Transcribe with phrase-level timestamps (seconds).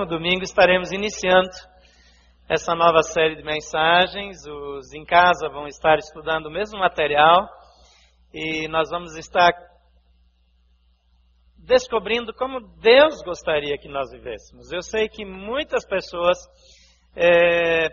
[0.00, 1.50] No domingo estaremos iniciando
[2.48, 4.38] essa nova série de mensagens.
[4.46, 7.46] Os em casa vão estar estudando o mesmo material
[8.32, 9.52] e nós vamos estar
[11.58, 14.72] descobrindo como Deus gostaria que nós vivêssemos.
[14.72, 16.38] Eu sei que muitas pessoas
[17.14, 17.88] é,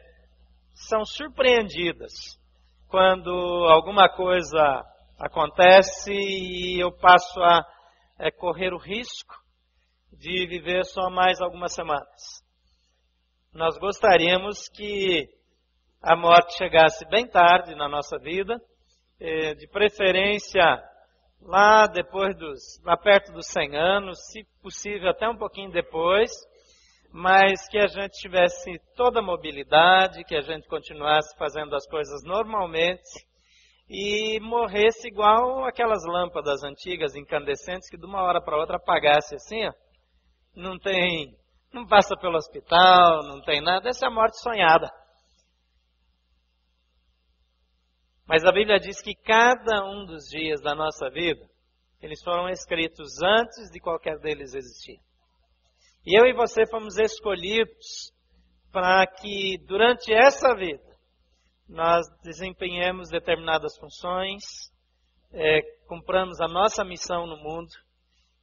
[0.74, 2.39] são surpreendidas
[2.88, 3.32] quando
[3.68, 4.82] alguma coisa
[5.20, 7.66] acontece e eu passo a
[8.18, 9.46] é, correr o risco
[10.12, 12.44] de viver só mais algumas semanas.
[13.54, 15.28] Nós gostaríamos que
[16.02, 18.62] a morte chegasse bem tarde na nossa vida,
[19.20, 20.64] eh, de preferência
[21.42, 26.32] lá depois dos, lá perto dos 100 anos, se possível até um pouquinho depois,
[27.12, 32.23] mas que a gente tivesse toda a mobilidade, que a gente continuasse fazendo as coisas
[32.23, 33.26] normalmente
[33.89, 39.66] e morresse igual aquelas lâmpadas antigas incandescentes que de uma hora para outra apagasse assim,
[39.66, 39.72] ó,
[40.58, 41.38] não tem,
[41.72, 44.89] não passa pelo hospital, não tem nada, essa é a morte sonhada.
[48.28, 51.48] Mas a Bíblia diz que cada um dos dias da nossa vida,
[52.02, 55.00] eles foram escritos antes de qualquer deles existir.
[56.06, 58.12] E eu e você fomos escolhidos
[58.72, 60.98] para que durante essa vida
[61.70, 64.44] nós desempenhemos determinadas funções,
[65.31, 67.70] é, cumpramos a nossa missão no mundo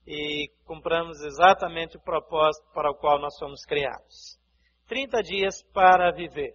[0.07, 4.39] e cumpramos exatamente o propósito para o qual nós fomos criados.
[4.87, 6.55] 30 dias para viver,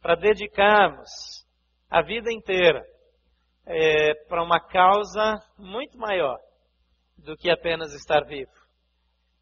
[0.00, 1.10] para dedicarmos
[1.88, 2.84] a vida inteira
[3.66, 6.38] é, para uma causa muito maior
[7.16, 8.50] do que apenas estar vivo.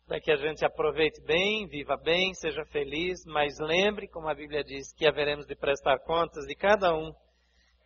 [0.07, 4.65] Para que a gente aproveite bem, viva bem, seja feliz, mas lembre, como a Bíblia
[4.65, 7.13] diz, que haveremos de prestar contas de cada um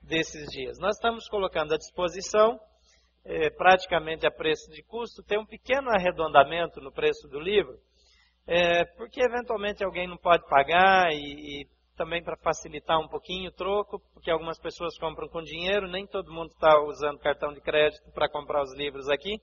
[0.00, 0.78] desses dias.
[0.78, 2.58] Nós estamos colocando à disposição
[3.24, 7.78] é, praticamente a preço de custo, tem um pequeno arredondamento no preço do livro,
[8.46, 13.54] é, porque eventualmente alguém não pode pagar e, e também para facilitar um pouquinho o
[13.54, 18.10] troco, porque algumas pessoas compram com dinheiro, nem todo mundo está usando cartão de crédito
[18.12, 19.36] para comprar os livros aqui,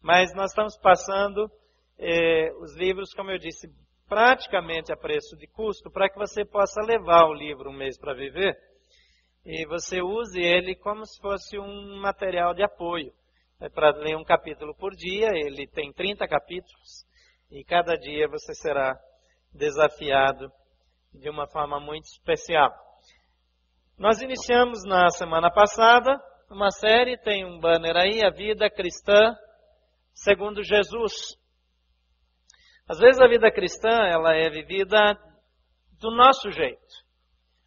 [0.00, 1.50] mas nós estamos passando
[1.98, 3.68] é, os livros, como eu disse,
[4.08, 8.14] praticamente a preço de custo, para que você possa levar o livro um mês para
[8.14, 8.56] viver
[9.44, 13.12] e você use ele como se fosse um material de apoio.
[13.60, 17.04] É para ler um capítulo por dia, ele tem 30 capítulos,
[17.50, 18.98] e cada dia você será
[19.52, 20.50] desafiado
[21.12, 22.72] de uma forma muito especial.
[23.98, 26.20] Nós iniciamos na semana passada
[26.50, 29.36] uma série, tem um banner aí, A Vida Cristã
[30.14, 31.36] segundo Jesus.
[32.88, 35.16] Às vezes a vida cristã, ela é vivida
[36.00, 37.01] do nosso jeito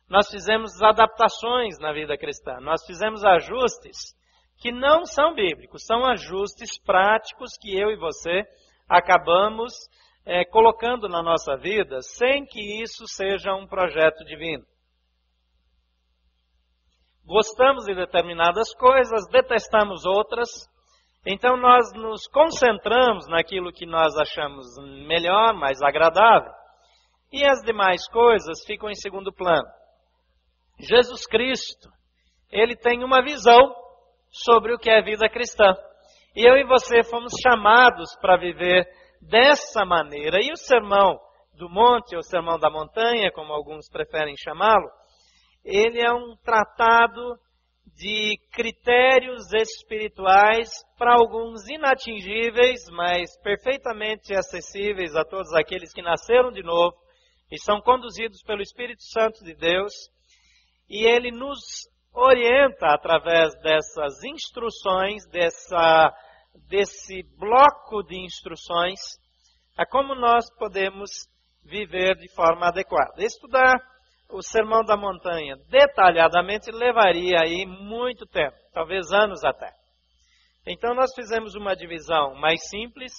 [0.10, 4.16] nós fizemos adaptações na vida cristã, nós fizemos ajustes
[4.58, 8.44] que não são bíblicos, são ajustes práticos que eu e você
[8.88, 9.74] acabamos
[10.26, 14.64] é, colocando na nossa vida sem que isso seja um projeto divino.
[17.26, 20.50] Gostamos de determinadas coisas, detestamos outras,
[21.26, 24.66] então nós nos concentramos naquilo que nós achamos
[25.08, 26.52] melhor, mais agradável,
[27.32, 29.68] e as demais coisas ficam em segundo plano.
[30.80, 31.90] Jesus Cristo,
[32.52, 33.74] ele tem uma visão
[34.30, 35.74] sobre o que é vida cristã.
[36.36, 38.86] E eu e você fomos chamados para viver
[39.22, 40.40] dessa maneira.
[40.42, 41.20] E o sermão
[41.54, 44.90] do monte, ou sermão da montanha, como alguns preferem chamá-lo,
[45.64, 47.38] ele é um tratado
[47.98, 56.62] de critérios espirituais para alguns inatingíveis, mas perfeitamente acessíveis a todos aqueles que nasceram de
[56.62, 56.96] novo
[57.50, 59.94] e são conduzidos pelo Espírito Santo de Deus
[60.90, 61.60] e ele nos
[62.14, 66.14] orienta através dessas instruções, dessa,
[66.70, 69.00] desse bloco de instruções,
[69.78, 71.10] a como nós podemos
[71.64, 73.24] viver de forma adequada.
[73.24, 73.76] Estudar
[74.30, 79.72] o Sermão da Montanha detalhadamente levaria aí muito tempo, talvez anos até.
[80.66, 83.12] Então nós fizemos uma divisão mais simples,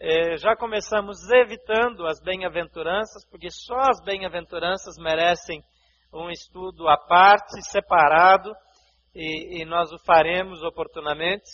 [0.00, 5.62] eh, já começamos evitando as bem-aventuranças, porque só as bem-aventuranças merecem
[6.12, 8.52] um estudo à parte, separado,
[9.14, 11.48] e, e nós o faremos oportunamente.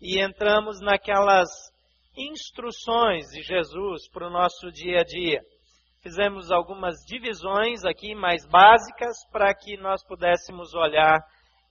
[0.00, 1.48] E entramos naquelas
[2.16, 5.40] instruções de Jesus para o nosso dia a dia.
[6.02, 11.20] Fizemos algumas divisões aqui mais básicas para que nós pudéssemos olhar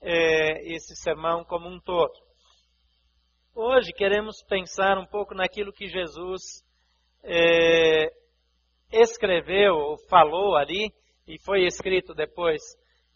[0.00, 2.12] é, esse sermão como um todo.
[3.54, 6.64] Hoje queremos pensar um pouco naquilo que Jesus
[7.24, 8.08] é,
[8.92, 10.92] escreveu ou falou ali
[11.34, 12.60] e foi escrito depois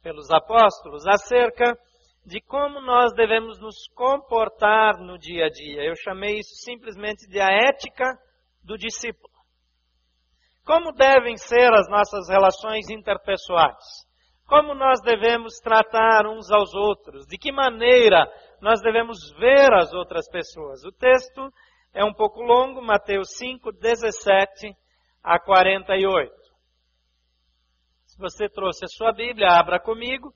[0.03, 1.77] pelos apóstolos, acerca
[2.25, 5.83] de como nós devemos nos comportar no dia a dia.
[5.83, 8.17] Eu chamei isso simplesmente de a ética
[8.63, 9.35] do discípulo.
[10.65, 14.05] Como devem ser as nossas relações interpessoais?
[14.47, 17.27] Como nós devemos tratar uns aos outros?
[17.27, 18.27] De que maneira
[18.61, 20.85] nós devemos ver as outras pessoas?
[20.85, 21.51] O texto
[21.93, 24.75] é um pouco longo, Mateus 5, 17
[25.23, 26.44] a 48.
[28.15, 30.33] Se você trouxe a sua Bíblia, abra comigo.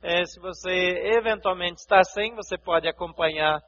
[0.00, 0.70] É, se você
[1.16, 3.60] eventualmente está sem, você pode acompanhar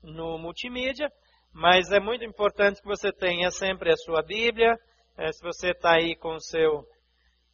[0.00, 1.10] no multimídia,
[1.52, 4.78] mas é muito importante que você tenha sempre a sua Bíblia.
[5.18, 6.84] É, se você está aí com o seu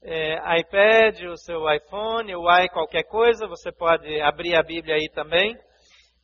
[0.03, 5.09] é, iPad, o seu iPhone, o i qualquer coisa, você pode abrir a Bíblia aí
[5.09, 5.57] também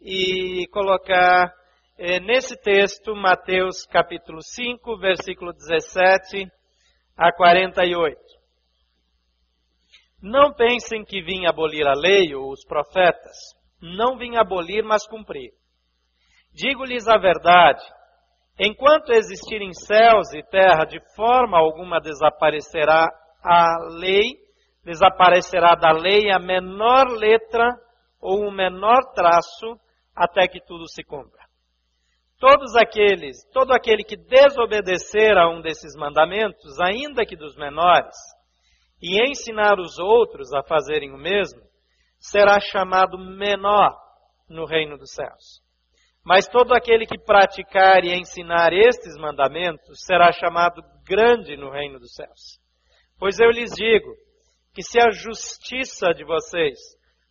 [0.03, 1.51] e colocar
[1.97, 6.47] é, nesse texto, Mateus capítulo 5, versículo 17
[7.17, 8.44] a 48.
[10.25, 13.37] Não pensem que vim abolir a lei ou os profetas.
[13.79, 15.51] Não vim abolir, mas cumprir.
[16.51, 17.85] Digo-lhes a verdade.
[18.59, 23.07] Enquanto existirem céus e terra, de forma alguma desaparecerá
[23.43, 24.23] a lei,
[24.83, 27.69] desaparecerá da lei a menor letra
[28.19, 29.79] ou o menor traço,
[30.17, 31.45] até que tudo se cumpra.
[32.41, 38.17] Todos aqueles, todo aquele que desobedecer a um desses mandamentos, ainda que dos menores,
[39.07, 41.61] e ensinar os outros a fazerem o mesmo,
[42.19, 43.95] será chamado menor
[44.49, 45.63] no reino dos céus.
[46.25, 52.15] Mas todo aquele que praticar e ensinar estes mandamentos será chamado grande no reino dos
[52.15, 52.59] céus.
[53.19, 54.11] Pois eu lhes digo
[54.73, 56.79] que se a justiça de vocês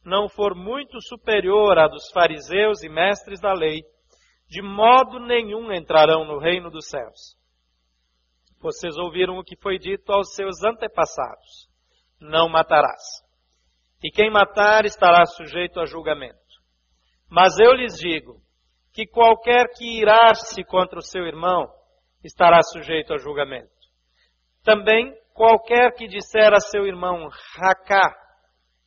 [0.06, 3.82] não for muito superior à dos fariseus e mestres da lei,
[4.48, 7.36] de modo nenhum entrarão no reino dos céus.
[8.64, 11.70] Vocês ouviram o que foi dito aos seus antepassados:
[12.18, 13.22] Não matarás.
[14.02, 16.40] E quem matar estará sujeito a julgamento.
[17.30, 18.42] Mas eu lhes digo
[18.94, 21.68] que qualquer que irar-se contra o seu irmão
[22.24, 23.70] estará sujeito a julgamento.
[24.64, 27.28] Também qualquer que disser a seu irmão
[27.58, 28.16] racá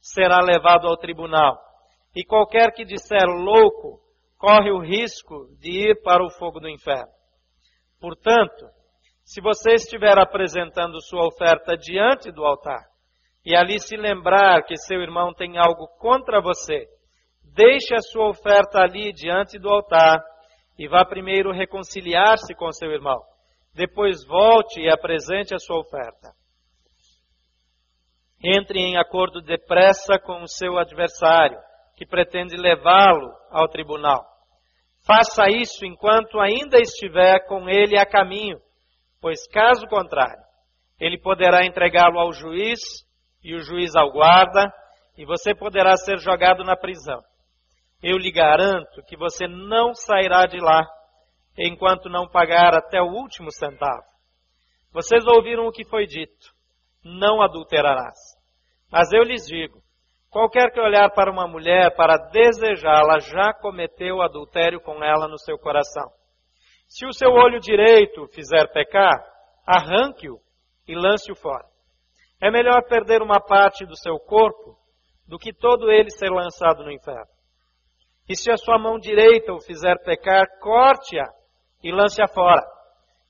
[0.01, 1.61] será levado ao tribunal.
[2.15, 4.01] E qualquer que disser louco
[4.39, 7.13] corre o risco de ir para o fogo do inferno.
[8.01, 8.71] Portanto,
[9.27, 12.87] se você estiver apresentando sua oferta diante do altar
[13.45, 16.87] e ali se lembrar que seu irmão tem algo contra você,
[17.43, 20.23] deixe a sua oferta ali diante do altar
[20.79, 23.21] e vá primeiro reconciliar-se com seu irmão.
[23.75, 26.31] Depois volte e apresente a sua oferta.
[28.41, 31.59] Entre em acordo depressa com o seu adversário
[31.97, 34.25] que pretende levá-lo ao tribunal.
[35.05, 38.61] Faça isso enquanto ainda estiver com ele a caminho,
[39.27, 40.41] pois caso contrário,
[41.01, 42.79] ele poderá entregá-lo ao juiz
[43.43, 44.73] e o juiz ao guarda,
[45.19, 47.21] e você poderá ser jogado na prisão.
[48.01, 50.87] Eu lhe garanto que você não sairá de lá
[51.59, 54.05] enquanto não pagar até o último centavo.
[54.93, 56.47] Vocês ouviram o que foi dito:
[57.03, 58.17] não adulterarás.
[58.93, 59.83] Mas eu lhes digo:
[60.31, 65.59] Qualquer que olhar para uma mulher para desejá-la já cometeu adultério com ela no seu
[65.59, 66.13] coração.
[66.87, 69.25] Se o seu olho direito fizer pecar,
[69.67, 70.41] arranque-o
[70.87, 71.67] e lance-o fora.
[72.41, 74.77] É melhor perder uma parte do seu corpo
[75.27, 77.31] do que todo ele ser lançado no inferno.
[78.29, 81.27] E se a sua mão direita o fizer pecar, corte-a
[81.83, 82.65] e lance-a fora.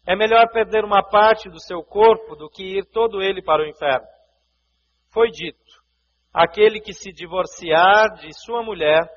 [0.06, 3.66] É melhor perder uma parte do seu corpo do que ir todo ele para o
[3.66, 4.06] inferno.
[5.12, 5.86] Foi dito
[6.36, 9.10] Aquele que se divorciar de sua mulher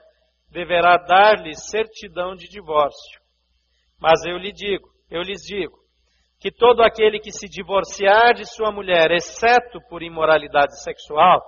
[0.50, 3.19] deverá dar-lhe certidão de divórcio.
[4.00, 5.78] Mas eu lhe digo, eu lhes digo,
[6.40, 11.42] que todo aquele que se divorciar de sua mulher, exceto por imoralidade sexual,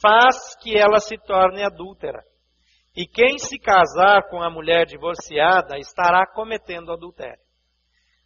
[0.00, 2.22] faz que ela se torne adúltera.
[2.96, 7.40] E quem se casar com a mulher divorciada estará cometendo adultério.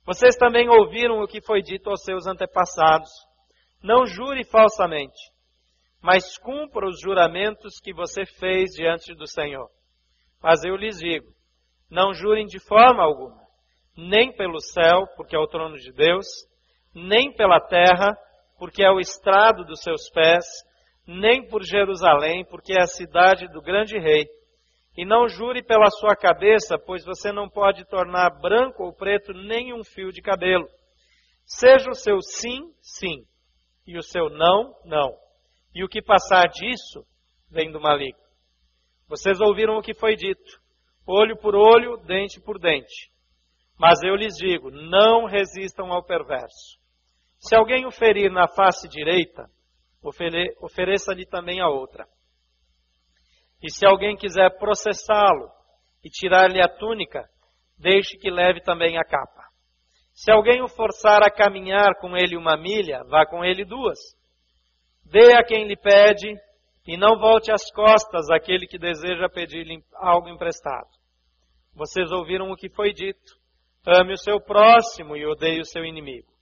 [0.05, 3.11] Vocês também ouviram o que foi dito aos seus antepassados:
[3.83, 5.33] não jure falsamente
[6.03, 9.71] mas cumpra os juramentos que você fez diante do Senhor.
[10.43, 11.33] Mas eu lhes digo:
[11.89, 13.41] não jurem de forma alguma,
[13.97, 16.27] nem pelo céu, porque é o trono de Deus,
[16.95, 18.17] nem pela terra,
[18.59, 20.45] porque é o estrado dos seus pés,
[21.07, 24.27] nem por Jerusalém, porque é a cidade do grande rei.
[24.97, 29.73] E não jure pela sua cabeça, pois você não pode tornar branco ou preto nem
[29.73, 30.69] um fio de cabelo.
[31.45, 33.25] Seja o seu sim, sim,
[33.87, 35.23] e o seu não, não
[35.75, 37.05] e o que passar disso
[37.51, 38.21] vem do maligno.
[39.09, 40.61] Vocês ouviram o que foi dito:
[41.07, 43.11] olho por olho, dente por dente.
[43.83, 46.79] Mas eu lhes digo: não resistam ao perverso.
[47.41, 49.51] Se alguém o ferir na face direita,
[50.61, 52.07] ofereça-lhe também a outra.
[53.61, 55.51] E se alguém quiser processá-lo
[56.05, 57.29] e tirar-lhe a túnica,
[57.77, 59.43] deixe que leve também a capa.
[60.13, 63.99] Se alguém o forçar a caminhar com ele uma milha, vá com ele duas.
[65.05, 66.33] Dê a quem lhe pede
[66.87, 70.89] e não volte as costas àquele que deseja pedir-lhe algo emprestado.
[71.75, 73.42] Vocês ouviram o que foi dito.
[73.85, 76.33] Ame o seu próximo e odeie o seu inimigo.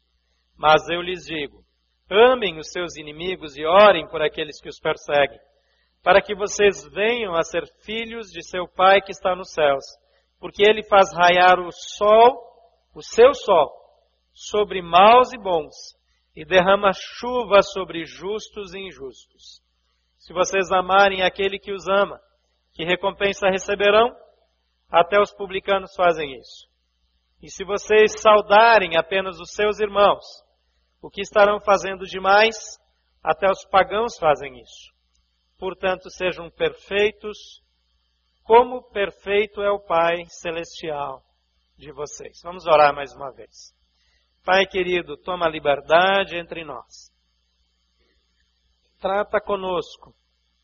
[0.56, 1.64] Mas eu lhes digo:
[2.10, 5.40] amem os seus inimigos e orem por aqueles que os perseguem,
[6.02, 9.84] para que vocês venham a ser filhos de seu Pai que está nos céus,
[10.38, 12.38] porque ele faz raiar o sol,
[12.94, 13.72] o seu sol,
[14.34, 15.74] sobre maus e bons,
[16.36, 19.62] e derrama chuva sobre justos e injustos.
[20.18, 22.20] Se vocês amarem aquele que os ama,
[22.74, 24.14] que recompensa receberão?
[24.90, 26.69] Até os publicanos fazem isso.
[27.42, 30.24] E se vocês saudarem apenas os seus irmãos,
[31.00, 32.56] o que estarão fazendo demais?
[33.22, 34.92] Até os pagãos fazem isso.
[35.58, 37.62] Portanto, sejam perfeitos,
[38.42, 41.22] como perfeito é o Pai celestial
[41.76, 42.40] de vocês.
[42.42, 43.74] Vamos orar mais uma vez.
[44.44, 47.10] Pai querido, toma liberdade entre nós.
[49.00, 50.14] Trata conosco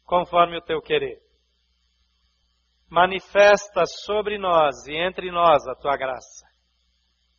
[0.04, 1.20] conforme o teu querer.
[2.88, 6.45] Manifesta sobre nós e entre nós a tua graça.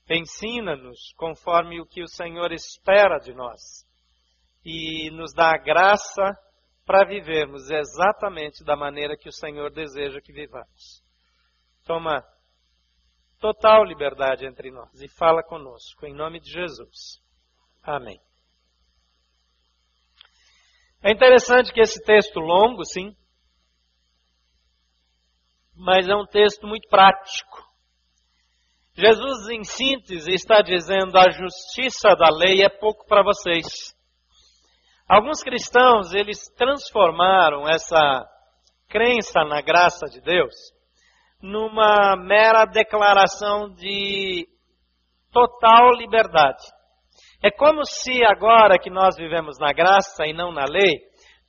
[0.10, 3.86] Ensina-nos conforme o que o Senhor espera de nós
[4.64, 6.38] e nos dá a graça
[6.86, 11.04] para vivermos exatamente da maneira que o Senhor deseja que vivamos.
[11.86, 12.24] Toma
[13.40, 17.22] total liberdade entre nós e fala conosco, em nome de Jesus.
[17.84, 18.20] Amém.
[21.04, 23.16] É interessante que esse texto longo, sim,
[25.76, 27.67] mas é um texto muito prático.
[28.98, 33.96] Jesus, em síntese, está dizendo: a justiça da lei é pouco para vocês.
[35.08, 38.25] Alguns cristãos, eles transformaram essa
[38.89, 40.54] crença na graça de Deus
[41.42, 44.48] numa mera declaração de
[45.32, 46.63] total liberdade.
[47.44, 51.00] É como se agora que nós vivemos na graça e não na lei,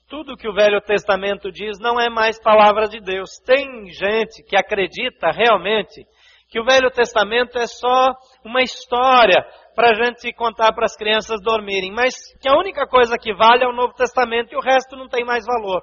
[0.09, 3.31] tudo que o Velho Testamento diz não é mais palavra de Deus.
[3.45, 6.07] Tem gente que acredita realmente
[6.49, 8.13] que o Velho Testamento é só
[8.45, 13.17] uma história para a gente contar para as crianças dormirem, mas que a única coisa
[13.19, 15.83] que vale é o Novo Testamento e o resto não tem mais valor.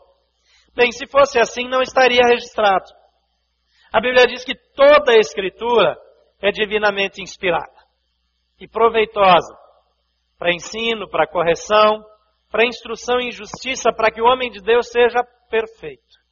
[0.75, 2.85] Bem, se fosse assim, não estaria registrado.
[3.93, 5.95] A Bíblia diz que toda a Escritura
[6.41, 7.71] é divinamente inspirada
[8.59, 9.55] e proveitosa
[10.37, 12.03] para ensino, para correção,
[12.51, 16.24] para instrução em justiça, para que o homem de Deus seja perfeito.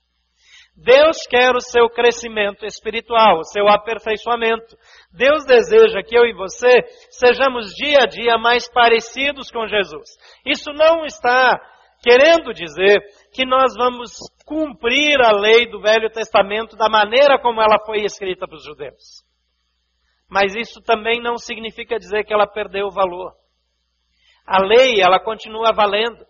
[0.76, 4.76] Deus quer o seu crescimento espiritual, o seu aperfeiçoamento.
[5.12, 10.10] Deus deseja que eu e você sejamos dia a dia mais parecidos com Jesus.
[10.46, 11.60] Isso não está
[12.02, 13.02] querendo dizer
[13.32, 14.12] que nós vamos
[14.46, 19.24] cumprir a lei do Velho Testamento da maneira como ela foi escrita para os judeus.
[20.28, 23.34] Mas isso também não significa dizer que ela perdeu o valor.
[24.46, 26.26] A lei, ela continua valendo.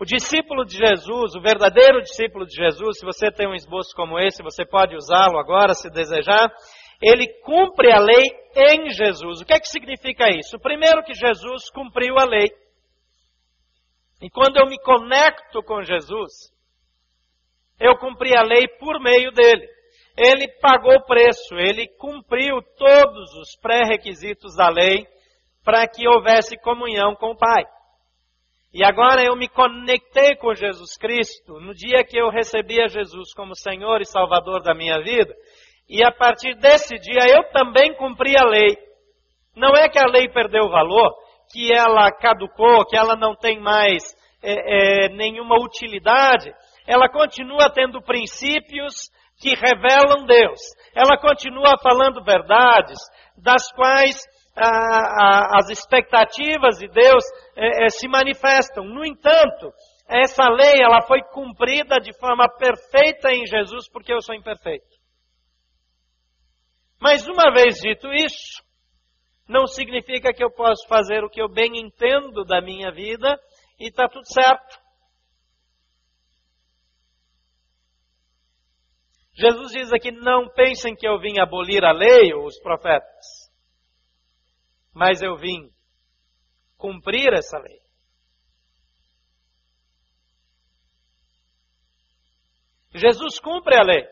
[0.00, 4.18] O discípulo de Jesus, o verdadeiro discípulo de Jesus, se você tem um esboço como
[4.18, 6.50] esse, você pode usá-lo agora se desejar.
[7.02, 8.24] Ele cumpre a lei
[8.56, 9.42] em Jesus.
[9.42, 10.58] O que é que significa isso?
[10.58, 12.48] Primeiro que Jesus cumpriu a lei.
[14.22, 16.32] E quando eu me conecto com Jesus,
[17.78, 19.68] eu cumpri a lei por meio dele.
[20.16, 25.06] Ele pagou o preço, ele cumpriu todos os pré-requisitos da lei
[25.62, 27.64] para que houvesse comunhão com o Pai.
[28.72, 33.34] E agora eu me conectei com Jesus Cristo no dia que eu recebi a Jesus
[33.34, 35.34] como Senhor e Salvador da minha vida.
[35.88, 38.78] E a partir desse dia eu também cumpri a lei.
[39.56, 41.12] Não é que a lei perdeu valor,
[41.52, 46.52] que ela caducou, que ela não tem mais é, é, nenhuma utilidade.
[46.86, 49.10] Ela continua tendo princípios
[49.40, 50.60] que revelam Deus.
[50.94, 52.98] Ela continua falando verdades,
[53.36, 54.16] das quais
[54.56, 57.24] as expectativas de Deus
[57.56, 58.84] é, é, se manifestam.
[58.84, 59.72] No entanto,
[60.08, 64.98] essa lei ela foi cumprida de forma perfeita em Jesus porque eu sou imperfeito.
[67.00, 68.62] Mas uma vez dito isso,
[69.48, 73.38] não significa que eu posso fazer o que eu bem entendo da minha vida
[73.78, 74.78] e está tudo certo.
[79.32, 83.39] Jesus diz aqui: não pensem que eu vim abolir a lei ou os profetas
[85.00, 85.70] mas eu vim
[86.76, 87.80] cumprir essa lei.
[92.92, 94.06] Jesus cumpre a lei,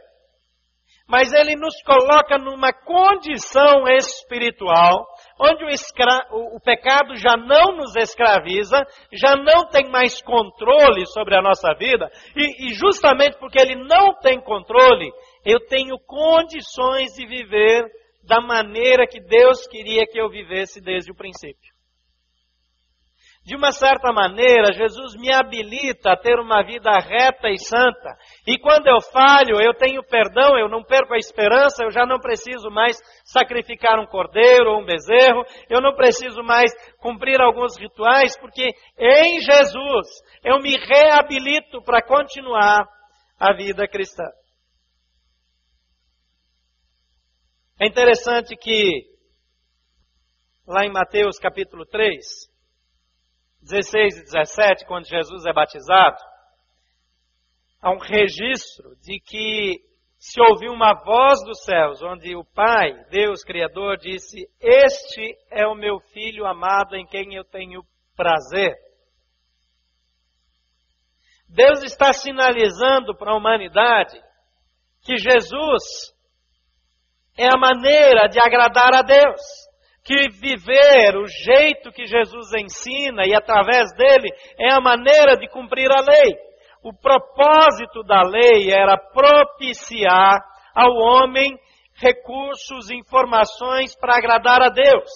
[1.07, 5.07] mas ele nos coloca numa condição espiritual
[5.38, 6.26] onde o, escra...
[6.30, 12.11] o, pecado já não nos escraviza, já não tem mais controle sobre a nossa vida,
[12.35, 15.12] e, e justamente porque ele não tem controle,
[15.45, 17.85] eu tenho condições de viver
[18.28, 21.73] da maneira que Deus queria que eu vivesse desde o princípio.
[23.42, 28.14] De uma certa maneira, Jesus me habilita a ter uma vida reta e santa.
[28.47, 32.18] E quando eu falho, eu tenho perdão, eu não perco a esperança, eu já não
[32.18, 38.38] preciso mais sacrificar um cordeiro ou um bezerro, eu não preciso mais cumprir alguns rituais,
[38.38, 38.68] porque
[38.99, 40.06] em Jesus
[40.44, 42.87] eu me reabilito para continuar
[43.40, 44.25] a vida cristã.
[47.80, 49.08] É interessante que
[50.66, 52.18] lá em Mateus capítulo 3,
[53.62, 56.18] 16 e 17, quando Jesus é batizado,
[57.80, 59.80] há um registro de que
[60.18, 65.76] se ouviu uma voz dos céus, onde o Pai, Deus Criador, disse: Este é o
[65.76, 67.85] meu filho amado em quem eu tenho
[68.16, 68.75] prazer.
[71.49, 74.20] Deus está sinalizando para a humanidade
[75.02, 76.17] que Jesus
[77.38, 79.40] é a maneira de agradar a Deus
[80.04, 85.90] que viver o jeito que Jesus ensina e através dele é a maneira de cumprir
[85.90, 86.35] a lei.
[86.83, 90.40] O propósito da lei era propiciar
[90.75, 91.54] ao homem
[91.95, 95.11] recursos, informações para agradar a Deus.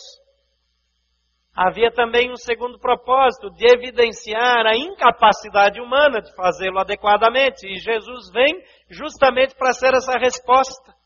[1.55, 7.67] Havia também um segundo propósito, de evidenciar a incapacidade humana de fazê-lo adequadamente.
[7.67, 11.02] E Jesus vem justamente para ser essa resposta.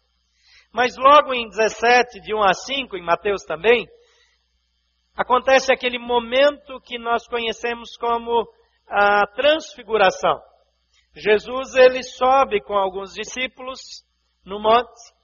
[0.73, 3.87] Mas logo em 17, de 1 a 5, em Mateus também,
[5.17, 8.47] acontece aquele momento que nós conhecemos como
[8.89, 10.41] a transfiguração.
[11.15, 13.81] Jesus ele sobe com alguns discípulos
[14.45, 15.17] no monte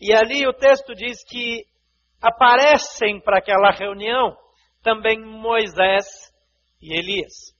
[0.00, 1.64] e ali o texto diz que
[2.20, 4.36] aparecem para aquela reunião
[4.82, 6.06] também Moisés
[6.80, 7.54] e Elias.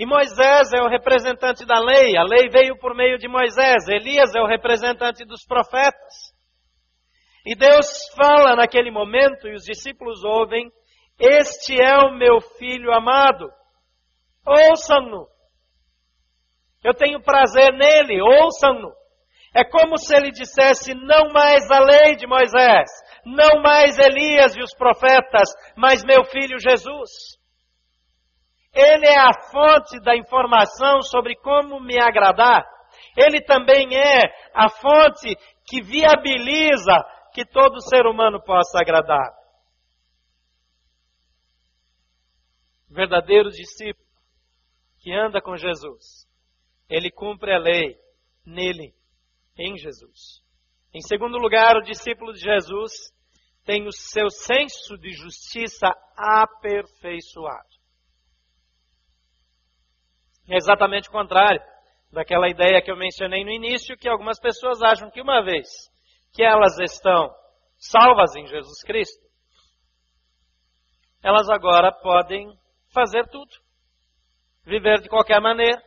[0.00, 4.34] E Moisés é o representante da lei, a lei veio por meio de Moisés, Elias
[4.34, 6.32] é o representante dos profetas.
[7.44, 10.72] E Deus fala naquele momento, e os discípulos ouvem:
[11.18, 13.46] Este é o meu filho amado,
[14.46, 15.26] ouçam-no.
[16.82, 18.94] Eu tenho prazer nele, ouçam-no.
[19.54, 22.88] É como se ele dissesse: Não mais a lei de Moisés,
[23.26, 27.38] não mais Elias e os profetas, mas meu filho Jesus.
[28.72, 32.64] Ele é a fonte da informação sobre como me agradar.
[33.16, 39.32] Ele também é a fonte que viabiliza que todo ser humano possa agradar.
[42.90, 44.06] O verdadeiro discípulo
[45.00, 46.28] que anda com Jesus,
[46.88, 47.96] ele cumpre a lei
[48.44, 48.94] nele,
[49.56, 50.42] em Jesus.
[50.92, 52.92] Em segundo lugar, o discípulo de Jesus
[53.64, 57.79] tem o seu senso de justiça aperfeiçoado.
[60.50, 61.62] É exatamente o contrário
[62.12, 65.68] daquela ideia que eu mencionei no início, que algumas pessoas acham que uma vez
[66.32, 67.32] que elas estão
[67.78, 69.24] salvas em Jesus Cristo,
[71.22, 72.52] elas agora podem
[72.92, 73.50] fazer tudo,
[74.64, 75.80] viver de qualquer maneira,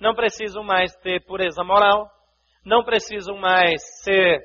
[0.00, 2.10] não precisam mais ter pureza moral,
[2.64, 4.40] não precisam mais ser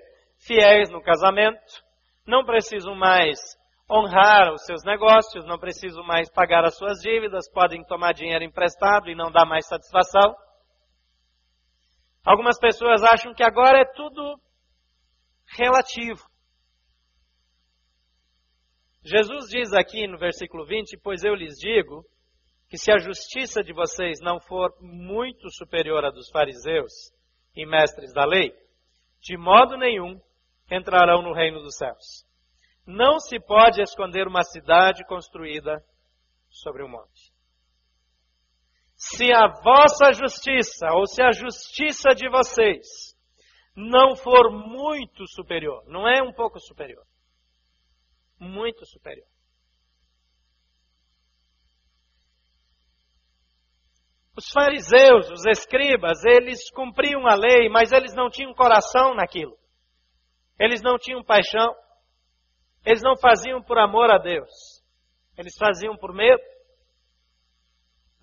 [0.45, 1.83] fiéis no casamento,
[2.27, 3.39] não precisam mais
[3.91, 9.09] honrar os seus negócios, não precisam mais pagar as suas dívidas, podem tomar dinheiro emprestado
[9.09, 10.33] e não dar mais satisfação.
[12.23, 14.39] Algumas pessoas acham que agora é tudo
[15.57, 16.23] relativo.
[19.03, 22.05] Jesus diz aqui no versículo 20: Pois eu lhes digo
[22.69, 26.93] que se a justiça de vocês não for muito superior à dos fariseus
[27.53, 28.53] e mestres da lei,
[29.19, 30.21] de modo nenhum
[30.71, 32.30] entrarão no reino dos céus.
[32.85, 35.83] Não se pode esconder uma cidade construída
[36.49, 37.31] sobre um monte.
[38.95, 43.15] Se a vossa justiça, ou se a justiça de vocês,
[43.75, 47.05] não for muito superior, não é um pouco superior,
[48.39, 49.27] muito superior.
[54.37, 59.57] Os fariseus, os escribas, eles cumpriam a lei, mas eles não tinham coração naquilo.
[60.59, 61.75] Eles não tinham paixão.
[62.85, 64.83] Eles não faziam por amor a Deus,
[65.37, 66.41] eles faziam por medo.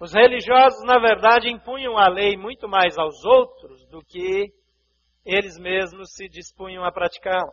[0.00, 4.52] Os religiosos, na verdade, impunham a lei muito mais aos outros do que
[5.24, 7.52] eles mesmos se dispunham a praticá-la.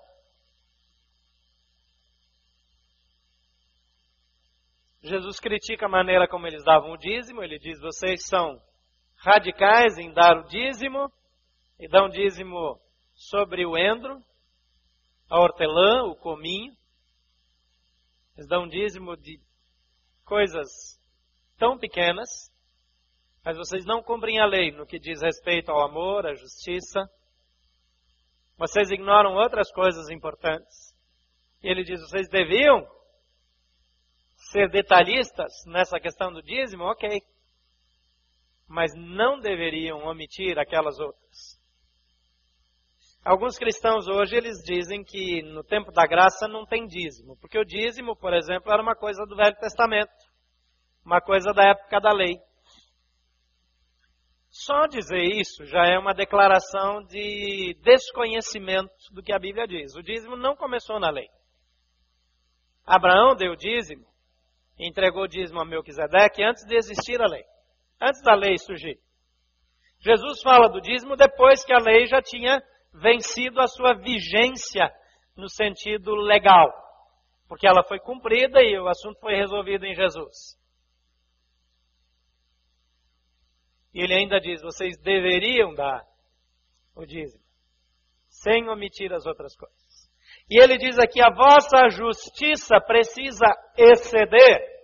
[5.02, 8.60] Jesus critica a maneira como eles davam o dízimo, ele diz: vocês são
[9.16, 11.12] radicais em dar o dízimo,
[11.80, 12.80] e dão dízimo
[13.14, 14.20] sobre o endro,
[15.30, 16.74] a hortelã, o cominho.
[18.36, 19.40] Eles dão um dízimo de
[20.26, 20.68] coisas
[21.58, 22.30] tão pequenas,
[23.44, 27.10] mas vocês não cumprem a lei no que diz respeito ao amor, à justiça,
[28.58, 30.96] Vocês ignoram outras coisas importantes.
[31.62, 32.88] E ele diz: vocês deviam
[34.52, 37.22] ser detalhistas nessa questão do dízimo, ok.
[38.68, 41.55] Mas não deveriam omitir aquelas outras.
[43.26, 47.66] Alguns cristãos hoje eles dizem que no tempo da graça não tem dízimo, porque o
[47.66, 50.14] dízimo, por exemplo, era uma coisa do Velho Testamento,
[51.04, 52.38] uma coisa da época da lei.
[54.52, 59.96] Só dizer isso já é uma declaração de desconhecimento do que a Bíblia diz.
[59.96, 61.28] O dízimo não começou na lei.
[62.86, 64.06] Abraão deu dízimo,
[64.78, 67.44] entregou dízimo a Melquisedeque antes de existir a lei,
[68.00, 69.00] antes da lei surgir.
[70.00, 72.62] Jesus fala do dízimo depois que a lei já tinha
[73.02, 74.92] vencido a sua vigência
[75.36, 76.72] no sentido legal,
[77.48, 80.58] porque ela foi cumprida e o assunto foi resolvido em Jesus.
[83.94, 86.04] E ele ainda diz: vocês deveriam dar
[86.96, 87.44] o dízimo,
[88.28, 90.10] sem omitir as outras coisas.
[90.50, 93.46] E ele diz aqui: a vossa justiça precisa
[93.78, 94.76] exceder.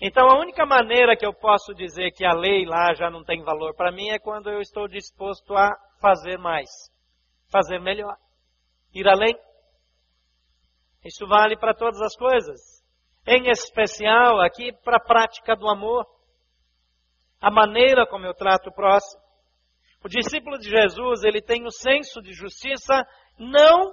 [0.00, 3.42] Então a única maneira que eu posso dizer que a lei lá já não tem
[3.42, 5.70] valor para mim é quando eu estou disposto a
[6.02, 6.68] fazer mais,
[7.50, 8.16] fazer melhor,
[8.92, 9.34] ir além.
[11.04, 12.60] Isso vale para todas as coisas,
[13.26, 16.04] em especial aqui para a prática do amor
[17.40, 19.22] a maneira como eu trato o próximo.
[20.04, 23.06] O discípulo de Jesus, ele tem o senso de justiça
[23.38, 23.92] não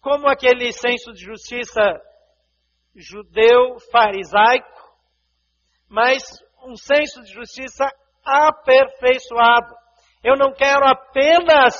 [0.00, 1.80] como aquele senso de justiça
[2.94, 4.66] judeu farisaico,
[5.88, 6.22] mas
[6.64, 7.84] um senso de justiça
[8.24, 9.74] aperfeiçoado.
[10.22, 11.74] Eu não quero apenas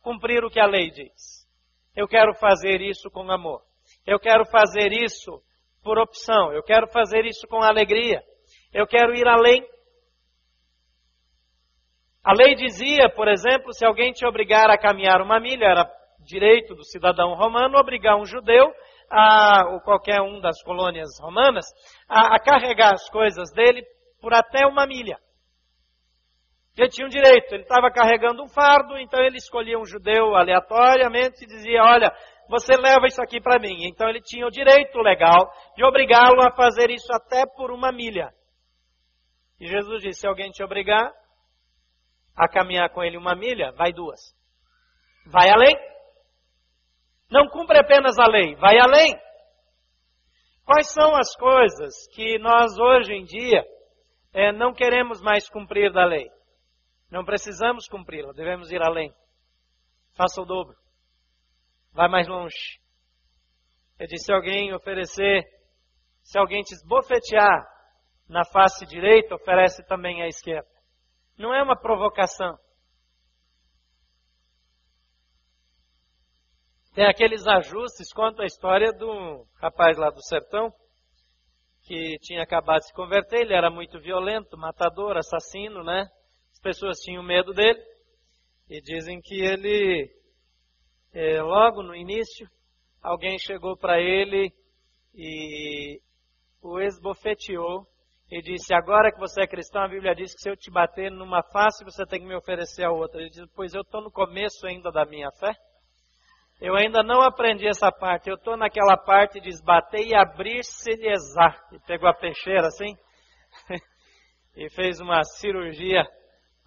[0.00, 1.46] cumprir o que a lei diz.
[1.94, 3.62] Eu quero fazer isso com amor.
[4.06, 5.42] Eu quero fazer isso
[5.82, 6.52] por opção.
[6.52, 8.22] Eu quero fazer isso com alegria.
[8.72, 9.66] Eu quero ir além.
[12.24, 16.74] A lei dizia, por exemplo, se alguém te obrigar a caminhar uma milha, era direito
[16.74, 18.72] do cidadão romano obrigar um judeu,
[19.10, 21.64] a, ou qualquer um das colônias romanas,
[22.08, 23.82] a, a carregar as coisas dele
[24.20, 25.18] por até uma milha.
[26.76, 31.42] Ele tinha um direito, ele estava carregando um fardo, então ele escolhia um judeu aleatoriamente
[31.42, 32.12] e dizia: Olha,
[32.48, 33.86] você leva isso aqui para mim.
[33.86, 38.30] Então ele tinha o direito legal de obrigá-lo a fazer isso até por uma milha.
[39.58, 41.10] E Jesus disse: Se alguém te obrigar,
[42.36, 44.20] a caminhar com ele uma milha, vai duas.
[45.26, 45.74] Vai além.
[47.30, 49.18] Não cumpre apenas a lei, vai além.
[50.64, 53.64] Quais são as coisas que nós hoje em dia
[54.34, 56.35] é, não queremos mais cumprir da lei?
[57.10, 59.12] Não precisamos cumpri-la, devemos ir além.
[60.14, 60.76] Faça o dobro.
[61.92, 62.80] Vai mais longe.
[63.98, 65.44] Eu disse: se alguém oferecer,
[66.22, 67.66] se alguém te esbofetear
[68.28, 70.68] na face direita, oferece também à esquerda.
[71.38, 72.58] Não é uma provocação.
[76.94, 80.72] Tem aqueles ajustes, conta a história do rapaz lá do sertão,
[81.82, 86.08] que tinha acabado de se converter, ele era muito violento, matador, assassino, né?
[86.66, 87.80] As pessoas tinham medo dele,
[88.68, 90.10] e dizem que ele,
[91.14, 92.44] é, logo no início,
[93.00, 94.52] alguém chegou para ele
[95.14, 96.00] e
[96.60, 97.86] o esbofeteou
[98.28, 101.08] e disse: Agora que você é cristão, a Bíblia diz que se eu te bater
[101.08, 103.20] numa face, você tem que me oferecer a outra.
[103.20, 105.54] Ele disse: Pois eu estou no começo ainda da minha fé.
[106.60, 108.28] Eu ainda não aprendi essa parte.
[108.28, 111.54] Eu estou naquela parte de esbater e abrir-se-lhes-á.
[111.74, 112.96] E pegou a peixeira assim
[114.56, 116.04] e fez uma cirurgia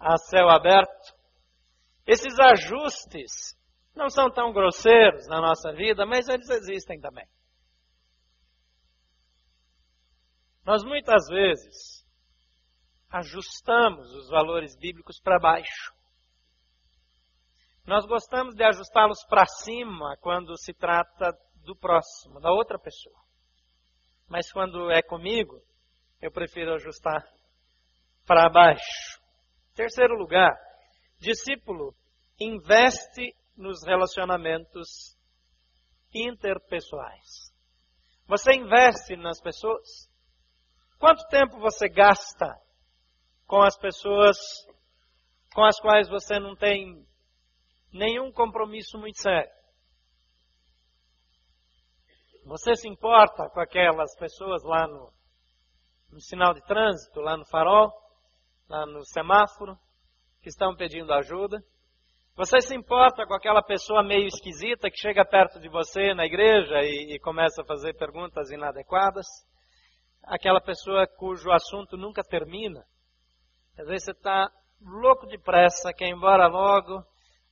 [0.00, 1.14] a céu aberto.
[2.06, 3.54] Esses ajustes
[3.94, 7.26] não são tão grosseiros na nossa vida, mas eles existem também.
[10.64, 12.06] Nós muitas vezes
[13.10, 15.92] ajustamos os valores bíblicos para baixo.
[17.86, 21.32] Nós gostamos de ajustá-los para cima quando se trata
[21.64, 23.18] do próximo, da outra pessoa.
[24.28, 25.60] Mas quando é comigo,
[26.20, 27.24] eu prefiro ajustar
[28.26, 29.19] para baixo.
[29.74, 30.52] Terceiro lugar,
[31.18, 31.94] discípulo
[32.38, 35.16] investe nos relacionamentos
[36.12, 37.52] interpessoais.
[38.26, 40.08] Você investe nas pessoas?
[40.98, 42.54] Quanto tempo você gasta
[43.46, 44.36] com as pessoas
[45.52, 47.04] com as quais você não tem
[47.92, 49.50] nenhum compromisso muito sério?
[52.44, 55.12] Você se importa com aquelas pessoas lá no,
[56.10, 57.92] no sinal de trânsito, lá no farol,
[58.70, 59.76] lá no semáforo,
[60.40, 61.62] que estão pedindo ajuda?
[62.36, 66.80] Você se importa com aquela pessoa meio esquisita que chega perto de você na igreja
[66.82, 69.26] e, e começa a fazer perguntas inadequadas?
[70.24, 72.84] aquela pessoa cujo assunto nunca termina.
[73.78, 74.48] Às vezes você está
[74.80, 77.02] louco depressa, quer ir embora logo,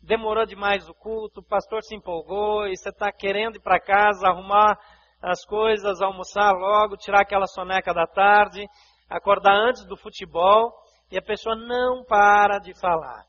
[0.01, 4.29] demorou demais o culto, o pastor se empolgou e você está querendo ir para casa,
[4.29, 4.79] arrumar
[5.21, 8.65] as coisas, almoçar logo, tirar aquela soneca da tarde,
[9.09, 10.73] acordar antes do futebol
[11.11, 13.27] e a pessoa não para de falar.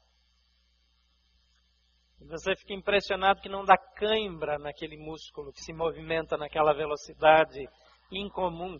[2.20, 7.66] E você fica impressionado que não dá cãibra naquele músculo que se movimenta naquela velocidade
[8.12, 8.80] incomum.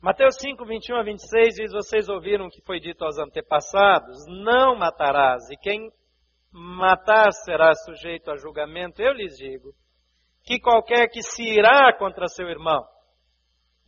[0.00, 4.74] Mateus 5, 21 a 26 diz: Vocês ouviram o que foi dito aos antepassados: Não
[4.74, 5.92] matarás, e quem
[6.50, 9.00] matar será sujeito a julgamento.
[9.00, 9.72] Eu lhes digo
[10.44, 12.84] que qualquer que se irá contra seu irmão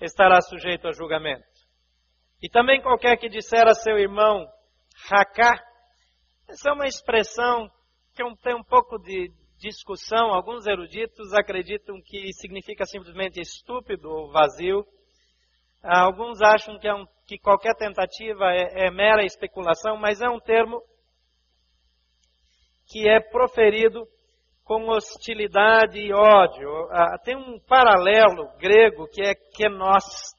[0.00, 1.44] estará sujeito a julgamento.
[2.42, 4.46] E também qualquer que disser a seu irmão,
[5.08, 5.54] racá,
[6.48, 7.70] essa é uma expressão
[8.14, 10.32] que tem um pouco de discussão.
[10.32, 14.84] Alguns eruditos acreditam que significa simplesmente estúpido ou vazio.
[15.82, 20.40] Alguns acham que, é um, que qualquer tentativa é, é mera especulação, mas é um
[20.40, 20.82] termo
[22.86, 24.06] que é proferido
[24.64, 26.88] com hostilidade e ódio.
[26.90, 30.34] Ah, tem um paralelo grego que é kenos,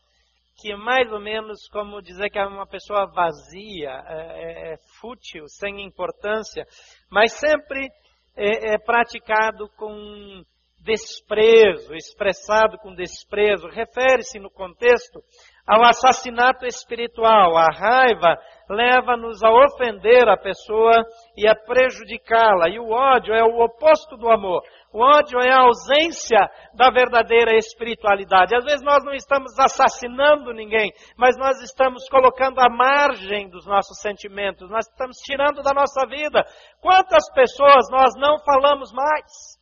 [0.57, 4.77] que é mais ou menos como dizer que é uma pessoa vazia, é, é, é
[4.99, 6.65] fútil, sem importância,
[7.11, 7.88] mas sempre
[8.35, 10.43] é, é praticado com
[10.79, 15.19] desprezo, expressado com desprezo, refere-se no contexto
[15.65, 17.58] ao assassinato espiritual.
[17.58, 18.38] A raiva
[18.69, 21.04] leva-nos a ofender a pessoa
[21.36, 22.69] e a prejudicá-la.
[22.69, 24.62] E o ódio é o oposto do amor.
[24.93, 26.39] O ódio é a ausência
[26.73, 28.56] da verdadeira espiritualidade.
[28.56, 33.99] Às vezes nós não estamos assassinando ninguém, mas nós estamos colocando à margem dos nossos
[33.99, 36.45] sentimentos, nós estamos tirando da nossa vida.
[36.80, 39.54] Quantas pessoas nós não falamos mais?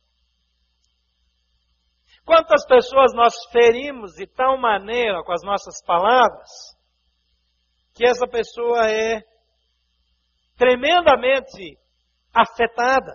[2.24, 6.48] Quantas pessoas nós ferimos de tal maneira com as nossas palavras
[7.94, 9.22] que essa pessoa é
[10.56, 11.78] tremendamente
[12.34, 13.14] afetada.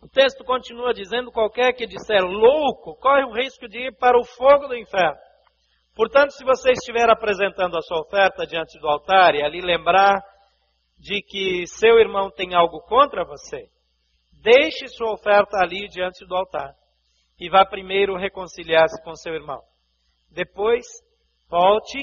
[0.00, 4.24] O texto continua dizendo: qualquer que disser louco corre o risco de ir para o
[4.24, 5.18] fogo do inferno.
[5.94, 10.22] Portanto, se você estiver apresentando a sua oferta diante do altar e ali lembrar
[10.98, 13.68] de que seu irmão tem algo contra você,
[14.42, 16.72] deixe sua oferta ali diante do altar
[17.38, 19.62] e vá primeiro reconciliar-se com seu irmão.
[20.30, 20.86] Depois,
[21.48, 21.98] volte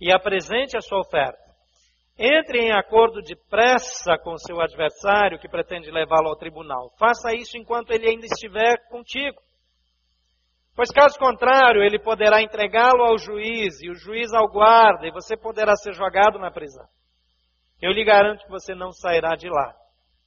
[0.00, 1.38] e apresente a sua oferta.
[2.18, 6.92] Entre em acordo depressa com seu adversário que pretende levá-lo ao tribunal.
[6.98, 9.40] Faça isso enquanto ele ainda estiver contigo.
[10.76, 15.36] Pois caso contrário, ele poderá entregá-lo ao juiz e o juiz ao guarda e você
[15.36, 16.86] poderá ser jogado na prisão.
[17.80, 19.74] Eu lhe garanto que você não sairá de lá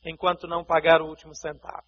[0.05, 1.83] enquanto não pagar o último centavo.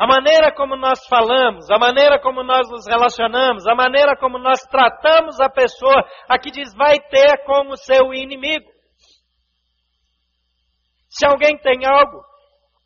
[0.00, 4.62] A maneira como nós falamos, a maneira como nós nos relacionamos, a maneira como nós
[4.62, 8.66] tratamos a pessoa, aqui diz vai ter como seu inimigo.
[11.10, 12.24] Se alguém tem algo,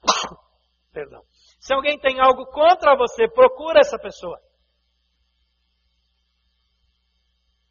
[0.92, 1.22] perdão,
[1.60, 4.40] se alguém tem algo contra você, procura essa pessoa.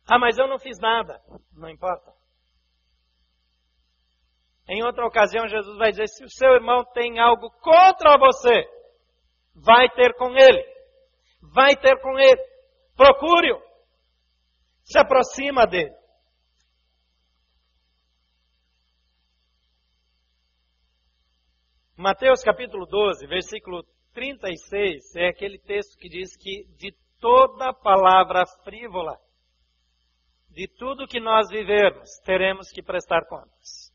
[0.10, 1.19] Ah, mas eu não fiz nada.
[1.51, 2.13] Não importa.
[4.69, 8.83] Em outra ocasião, Jesus vai dizer: se o seu irmão tem algo contra você,
[9.56, 10.63] Vai ter com ele.
[11.54, 12.42] Vai ter com ele.
[12.96, 13.62] Procure-o.
[14.84, 15.96] Se aproxima dele.
[21.96, 29.18] Mateus capítulo 12, versículo 36, é aquele texto que diz que de toda palavra frívola,
[30.50, 33.94] de tudo que nós vivermos, teremos que prestar contas.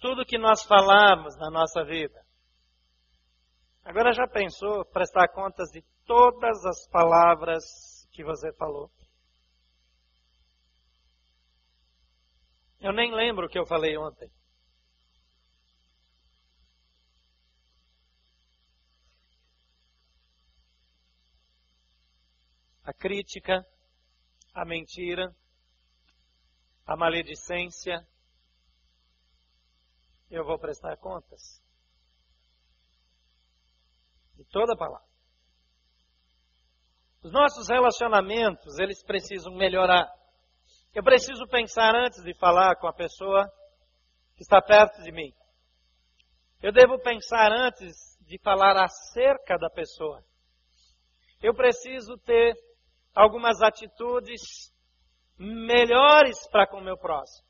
[0.00, 2.25] Tudo que nós falarmos na nossa vida,
[3.86, 7.62] Agora já pensou prestar contas de todas as palavras
[8.10, 8.90] que você falou?
[12.80, 14.28] Eu nem lembro o que eu falei ontem.
[22.82, 23.64] A crítica,
[24.52, 25.32] a mentira,
[26.84, 28.04] a maledicência,
[30.28, 31.64] eu vou prestar contas
[34.36, 35.06] de toda a palavra.
[37.22, 40.08] Os nossos relacionamentos, eles precisam melhorar.
[40.94, 43.44] Eu preciso pensar antes de falar com a pessoa
[44.36, 45.32] que está perto de mim.
[46.62, 50.22] Eu devo pensar antes de falar acerca da pessoa.
[51.42, 52.54] Eu preciso ter
[53.14, 54.40] algumas atitudes
[55.38, 57.46] melhores para com o meu próximo.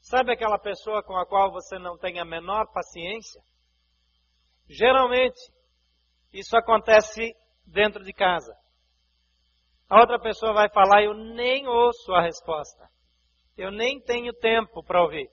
[0.00, 3.42] Sabe aquela pessoa com a qual você não tem a menor paciência?
[4.70, 5.40] Geralmente,
[6.32, 7.34] isso acontece
[7.66, 8.54] dentro de casa.
[9.88, 12.88] A outra pessoa vai falar, eu nem ouço a resposta.
[13.58, 15.28] Eu nem tenho tempo para ouvir.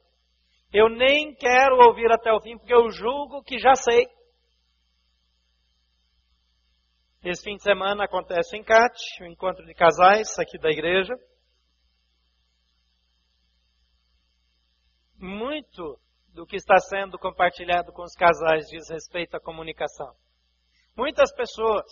[0.73, 4.07] Eu nem quero ouvir até o fim, porque eu julgo que já sei.
[7.23, 11.13] Esse fim de semana acontece o encate, o encontro de casais aqui da igreja.
[15.19, 15.99] Muito
[16.37, 20.13] do que está sendo compartilhado com os casais diz respeito à comunicação.
[20.95, 21.83] Muitas pessoas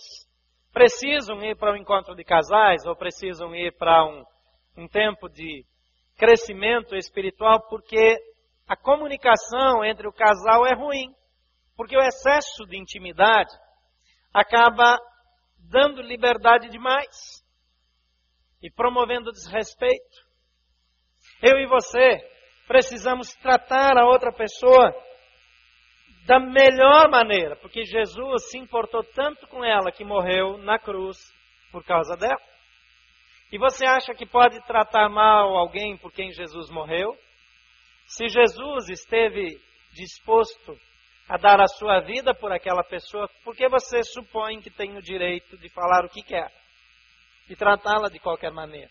[0.72, 4.24] precisam ir para um encontro de casais ou precisam ir para um,
[4.76, 5.66] um tempo de
[6.16, 8.16] crescimento espiritual porque
[8.68, 11.12] a comunicação entre o casal é ruim.
[11.76, 13.50] Porque o excesso de intimidade
[14.32, 14.96] acaba
[15.58, 17.44] dando liberdade demais
[18.62, 20.24] e promovendo desrespeito.
[21.42, 22.35] Eu e você
[22.66, 24.94] precisamos tratar a outra pessoa
[26.26, 31.16] da melhor maneira, porque Jesus se importou tanto com ela que morreu na cruz
[31.70, 32.40] por causa dela.
[33.52, 37.16] E você acha que pode tratar mal alguém por quem Jesus morreu?
[38.06, 39.60] Se Jesus esteve
[39.92, 40.76] disposto
[41.28, 45.02] a dar a sua vida por aquela pessoa, por que você supõe que tem o
[45.02, 46.50] direito de falar o que quer?
[47.48, 48.90] De tratá-la de qualquer maneira?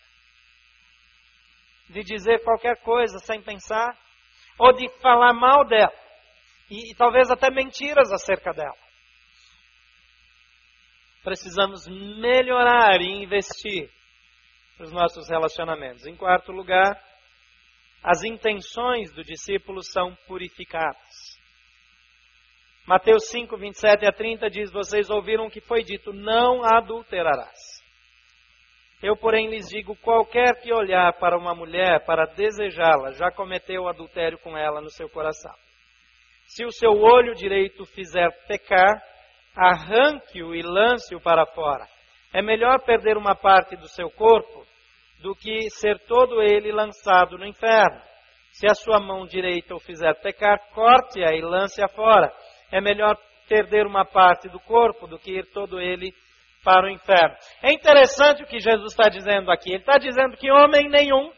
[1.89, 3.97] De dizer qualquer coisa sem pensar?
[4.57, 5.93] Ou de falar mal dela?
[6.69, 8.77] E, e talvez até mentiras acerca dela?
[11.23, 13.89] Precisamos melhorar e investir
[14.79, 16.05] nos nossos relacionamentos.
[16.05, 17.01] Em quarto lugar,
[18.03, 21.35] as intenções do discípulo são purificadas.
[22.85, 27.74] Mateus 5, 27 a 30 diz: Vocês ouviram o que foi dito, não adulterarás.
[29.01, 34.37] Eu, porém, lhes digo: qualquer que olhar para uma mulher para desejá-la, já cometeu adultério
[34.39, 35.53] com ela no seu coração.
[36.47, 39.01] Se o seu olho direito fizer pecar,
[39.55, 41.85] arranque-o e lance-o para fora.
[42.33, 44.65] É melhor perder uma parte do seu corpo
[45.21, 48.01] do que ser todo ele lançado no inferno.
[48.51, 52.31] Se a sua mão direita o fizer pecar, corte-a e lance-a fora
[52.71, 56.13] é melhor perder uma parte do corpo do que ir todo ele
[56.65, 57.35] para o inferno.
[57.61, 59.69] É interessante o que Jesus está dizendo aqui.
[59.69, 61.31] Ele está dizendo que homem nenhum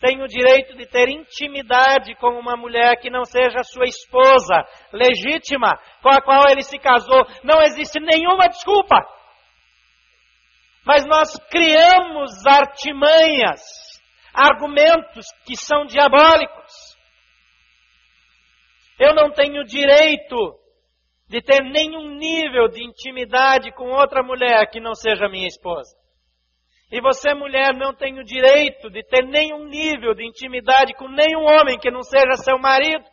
[0.00, 5.78] tem o direito de ter intimidade com uma mulher que não seja sua esposa legítima,
[6.02, 7.26] com a qual ele se casou.
[7.44, 8.96] Não existe nenhuma desculpa.
[10.86, 13.60] Mas nós criamos artimanhas,
[14.32, 16.96] argumentos que são diabólicos.
[18.98, 20.59] Eu não tenho direito
[21.30, 25.96] de ter nenhum nível de intimidade com outra mulher que não seja minha esposa.
[26.90, 31.44] E você, mulher, não tem o direito de ter nenhum nível de intimidade com nenhum
[31.44, 33.04] homem que não seja seu marido.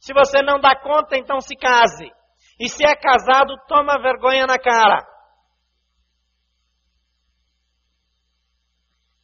[0.00, 2.10] Se você não dá conta, então se case.
[2.58, 5.06] E se é casado, toma vergonha na cara.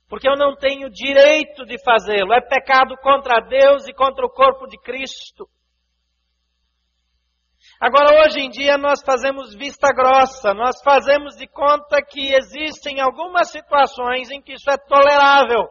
[0.08, 2.32] Porque eu não tenho direito de fazê-lo.
[2.32, 5.48] É pecado contra Deus e contra o corpo de Cristo.
[7.80, 13.50] Agora, hoje em dia, nós fazemos vista grossa, nós fazemos de conta que existem algumas
[13.50, 15.68] situações em que isso é tolerável.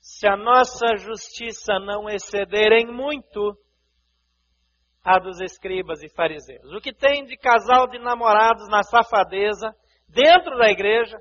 [0.00, 3.56] Se a nossa justiça não exceder em muito
[5.04, 6.72] a dos escribas e fariseus.
[6.72, 9.72] O que tem de casal de namorados na safadeza
[10.08, 11.16] dentro da igreja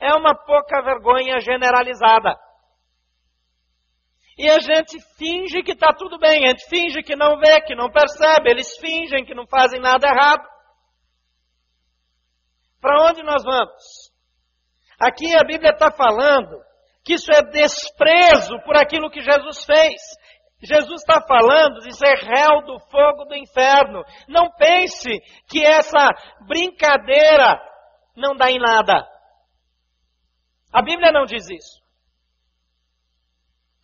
[0.00, 2.36] é uma pouca vergonha generalizada.
[4.40, 7.74] E a gente finge que está tudo bem, a gente finge que não vê, que
[7.74, 10.48] não percebe, eles fingem que não fazem nada errado.
[12.80, 14.10] Para onde nós vamos?
[14.98, 16.58] Aqui a Bíblia está falando
[17.04, 20.00] que isso é desprezo por aquilo que Jesus fez.
[20.62, 24.02] Jesus está falando de ser réu do fogo do inferno.
[24.26, 26.08] Não pense que essa
[26.46, 27.60] brincadeira
[28.16, 29.06] não dá em nada.
[30.72, 31.79] A Bíblia não diz isso.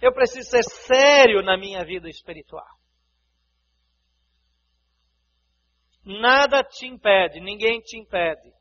[0.00, 2.66] Eu preciso ser sério na minha vida espiritual.
[6.04, 8.52] Nada te impede, ninguém te impede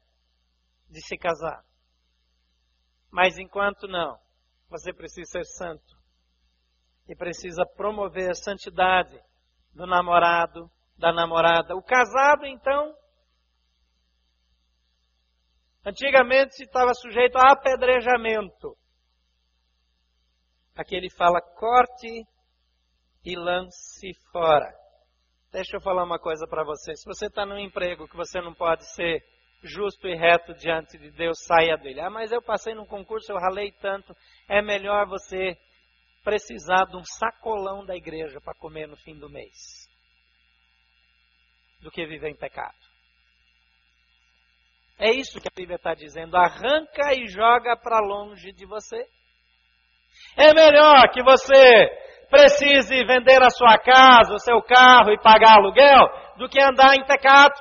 [0.90, 1.64] de se casar.
[3.12, 4.20] Mas enquanto não,
[4.70, 5.96] você precisa ser santo.
[7.08, 9.16] E precisa promover a santidade
[9.72, 11.76] do namorado, da namorada.
[11.76, 12.96] O casado, então,
[15.86, 18.76] antigamente estava sujeito a apedrejamento.
[20.76, 22.26] Aqui ele fala corte
[23.24, 24.72] e lance fora.
[25.52, 26.96] Deixa eu falar uma coisa para você.
[26.96, 29.24] Se você está num emprego que você não pode ser
[29.64, 32.02] justo e reto diante de Deus, saia dele.
[32.02, 34.14] Ah, mas eu passei num concurso, eu ralei tanto.
[34.50, 35.58] É melhor você
[36.24, 39.86] precisar de um sacolão da igreja para comer no fim do mês.
[41.82, 42.76] do que viver em pecado.
[44.98, 46.36] É isso que a Bíblia está dizendo.
[46.36, 49.08] Arranca e joga para longe de você.
[50.38, 51.90] É melhor que você
[52.30, 57.06] precise vender a sua casa, o seu carro e pagar aluguel, do que andar em
[57.06, 57.54] pecado.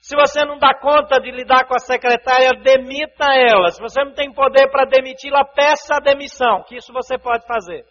[0.00, 3.70] Se você não dá conta de lidar com a secretária, demita ela.
[3.70, 7.84] Se você não tem poder para demiti-la, peça a demissão, que isso você pode fazer.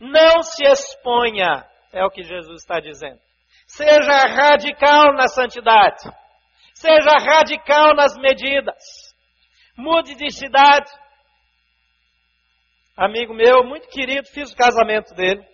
[0.00, 3.18] Não se exponha, é o que Jesus está dizendo.
[3.66, 6.02] Seja radical na santidade.
[6.74, 9.14] Seja radical nas medidas.
[9.76, 10.90] Mude de cidade.
[13.00, 15.46] Amigo meu, muito querido, fiz o casamento dele.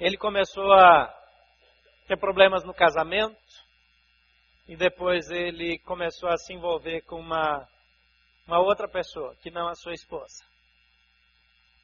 [0.00, 1.08] Ele começou a
[2.08, 3.38] ter problemas no casamento
[4.66, 7.68] e depois ele começou a se envolver com uma,
[8.48, 10.44] uma outra pessoa, que não a sua esposa.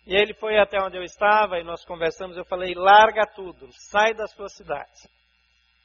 [0.05, 2.37] E ele foi até onde eu estava e nós conversamos.
[2.37, 5.09] Eu falei: larga tudo, sai da sua cidade.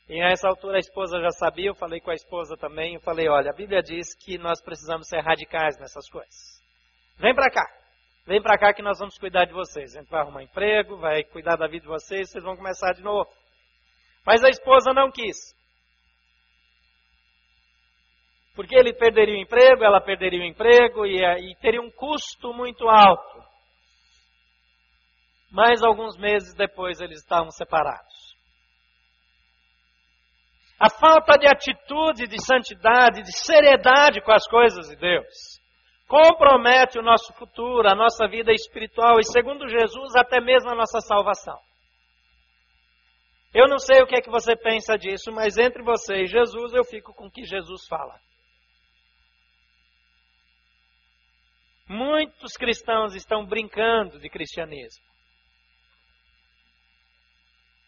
[0.09, 2.95] E a essa altura a esposa já sabia, eu falei com a esposa também.
[2.95, 6.56] Eu falei: olha, a Bíblia diz que nós precisamos ser radicais nessas coisas.
[7.19, 7.65] Vem para cá,
[8.27, 9.95] vem para cá que nós vamos cuidar de vocês.
[9.95, 13.01] A gente vai arrumar emprego, vai cuidar da vida de vocês, vocês vão começar de
[13.01, 13.27] novo.
[14.25, 15.35] Mas a esposa não quis.
[18.55, 22.87] Porque ele perderia o emprego, ela perderia o emprego e, e teria um custo muito
[22.87, 23.43] alto.
[25.51, 28.37] Mas alguns meses depois eles estavam separados.
[30.79, 35.57] A falta de atitude, de santidade, de seriedade com as coisas de Deus
[36.07, 40.99] compromete o nosso futuro, a nossa vida espiritual e, segundo Jesus, até mesmo a nossa
[41.01, 41.59] salvação.
[43.53, 46.73] Eu não sei o que é que você pensa disso, mas entre você e Jesus
[46.73, 48.19] eu fico com o que Jesus fala.
[51.89, 55.05] Muitos cristãos estão brincando de cristianismo.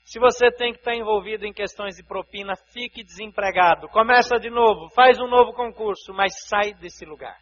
[0.06, 3.88] Se você tem que estar envolvido em questões de propina, fique desempregado.
[3.90, 7.38] Começa de novo, faz um novo concurso, mas sai desse lugar.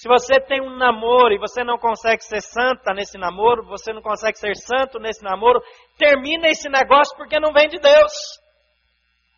[0.00, 4.00] Se você tem um namoro e você não consegue ser santa nesse namoro, você não
[4.00, 5.60] consegue ser santo nesse namoro,
[5.98, 8.12] termina esse negócio porque não vem de Deus.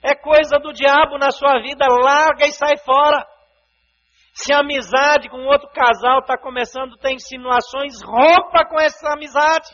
[0.04, 3.26] É coisa do diabo na sua vida, larga e sai fora.
[4.34, 9.68] Se a amizade com outro casal está começando a ter insinuações, rompa com essa amizade.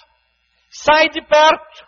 [0.71, 1.87] Sai de perto.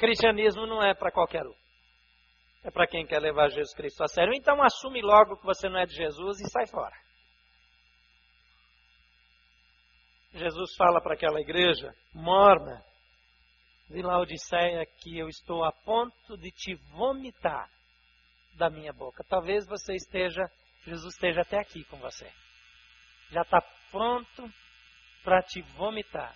[0.00, 1.61] Cristianismo não é para qualquer um
[2.64, 4.32] é para quem quer levar Jesus Cristo a sério.
[4.34, 6.94] Então assume logo que você não é de Jesus e sai fora.
[10.34, 12.82] Jesus fala para aquela igreja morna
[13.90, 17.68] de Laodiceia que eu estou a ponto de te vomitar
[18.54, 19.22] da minha boca.
[19.28, 20.42] Talvez você esteja,
[20.86, 22.30] Jesus esteja até aqui com você.
[23.30, 23.60] Já está
[23.90, 24.50] pronto
[25.22, 26.34] para te vomitar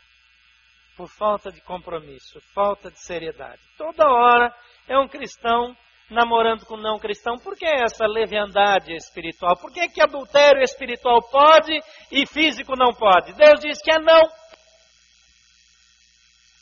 [0.97, 3.61] por falta de compromisso, falta de seriedade.
[3.77, 4.55] Toda hora
[4.89, 5.77] é um cristão
[6.11, 7.37] namorando com não cristão?
[7.37, 9.57] Por que essa leviandade espiritual?
[9.57, 11.79] Por que, que adultério espiritual pode
[12.11, 13.33] e físico não pode?
[13.35, 14.23] Deus diz que é não.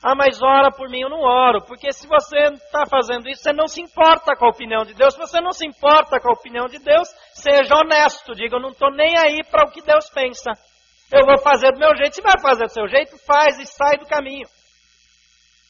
[0.02, 3.54] Ah, mas ora por mim, eu não oro, porque se você está fazendo isso, você
[3.54, 5.14] não se importa com a opinião de Deus.
[5.14, 8.68] Se você não se importa com a opinião de Deus, seja honesto, diga, eu não
[8.68, 10.52] estou nem aí para o que Deus pensa.
[11.10, 12.16] Eu vou fazer do meu jeito.
[12.16, 14.46] Se vai fazer do seu jeito, faz e sai do caminho.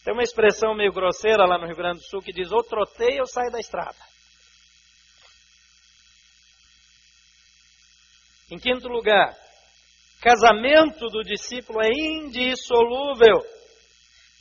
[0.05, 3.18] Tem uma expressão meio grosseira lá no Rio Grande do Sul que diz: ou trotei
[3.18, 3.96] ou sai da estrada.
[8.50, 9.34] Em quinto lugar,
[10.20, 13.42] casamento do discípulo é indissolúvel.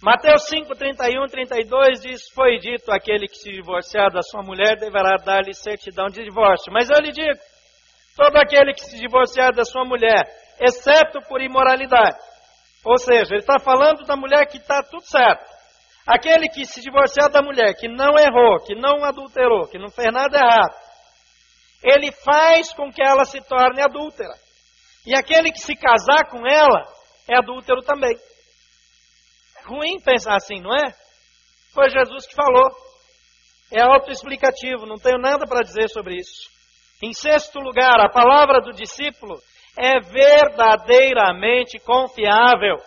[0.01, 5.15] Mateus 5, 31 32 diz: Foi dito: aquele que se divorciar da sua mulher deverá
[5.15, 6.73] dar-lhe certidão de divórcio.
[6.73, 7.39] Mas eu lhe digo:
[8.17, 10.25] todo aquele que se divorciar da sua mulher,
[10.59, 12.17] exceto por imoralidade.
[12.83, 15.52] Ou seja, ele está falando da mulher que está tudo certo.
[16.05, 20.11] Aquele que se divorciar da mulher, que não errou, que não adulterou, que não fez
[20.11, 20.75] nada errado,
[21.83, 24.33] ele faz com que ela se torne adúltera.
[25.05, 26.85] E aquele que se casar com ela
[27.29, 28.15] é adúltero também.
[29.57, 30.93] É ruim pensar assim, não é?
[31.73, 32.69] Foi Jesus que falou.
[33.71, 36.49] É autoexplicativo, não tenho nada para dizer sobre isso.
[37.01, 39.35] Em sexto lugar, a palavra do discípulo
[39.77, 42.77] é verdadeiramente confiável.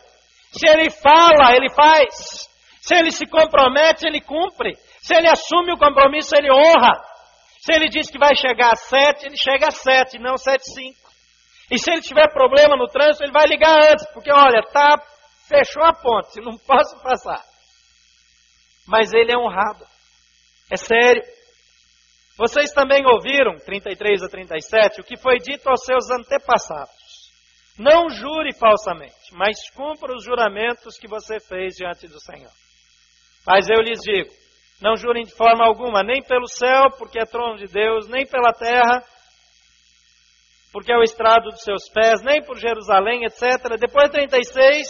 [0.52, 2.48] Se ele fala, ele faz.
[2.86, 4.76] Se ele se compromete, ele cumpre.
[5.02, 6.92] Se ele assume o compromisso, ele honra.
[7.58, 11.10] Se ele diz que vai chegar a sete, ele chega a sete, não sete cinco.
[11.68, 15.02] E se ele tiver problema no trânsito, ele vai ligar antes, porque olha, tá,
[15.48, 17.42] fechou a ponte, não posso passar.
[18.86, 19.84] Mas ele é honrado.
[20.70, 21.24] É sério.
[22.38, 26.94] Vocês também ouviram, 33 a 37, o que foi dito aos seus antepassados.
[27.76, 32.65] Não jure falsamente, mas cumpra os juramentos que você fez diante do Senhor.
[33.46, 34.30] Mas eu lhes digo:
[34.80, 38.52] não jurem de forma alguma, nem pelo céu, porque é trono de Deus, nem pela
[38.52, 39.02] terra,
[40.72, 43.78] porque é o estrado dos seus pés, nem por Jerusalém, etc.
[43.78, 44.86] Depois 36,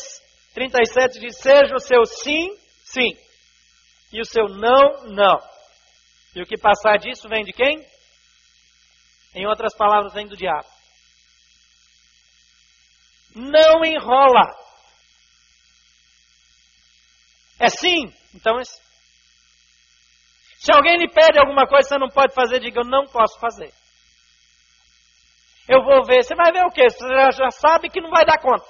[0.55, 2.49] 37 diz: seja o seu sim,
[2.85, 3.11] sim,
[4.13, 5.39] e o seu não, não.
[6.35, 7.79] E o que passar disso vem de quem?
[9.35, 10.67] Em outras palavras, vem do diabo.
[13.35, 14.51] Não enrola.
[17.59, 18.55] É sim, então.
[20.59, 23.39] Se alguém lhe pede alguma coisa que você não pode fazer, diga: Eu não posso
[23.41, 23.72] fazer.
[25.68, 26.22] Eu vou ver.
[26.22, 26.89] Você vai ver o quê?
[26.89, 28.66] Você já sabe que não vai dar conta.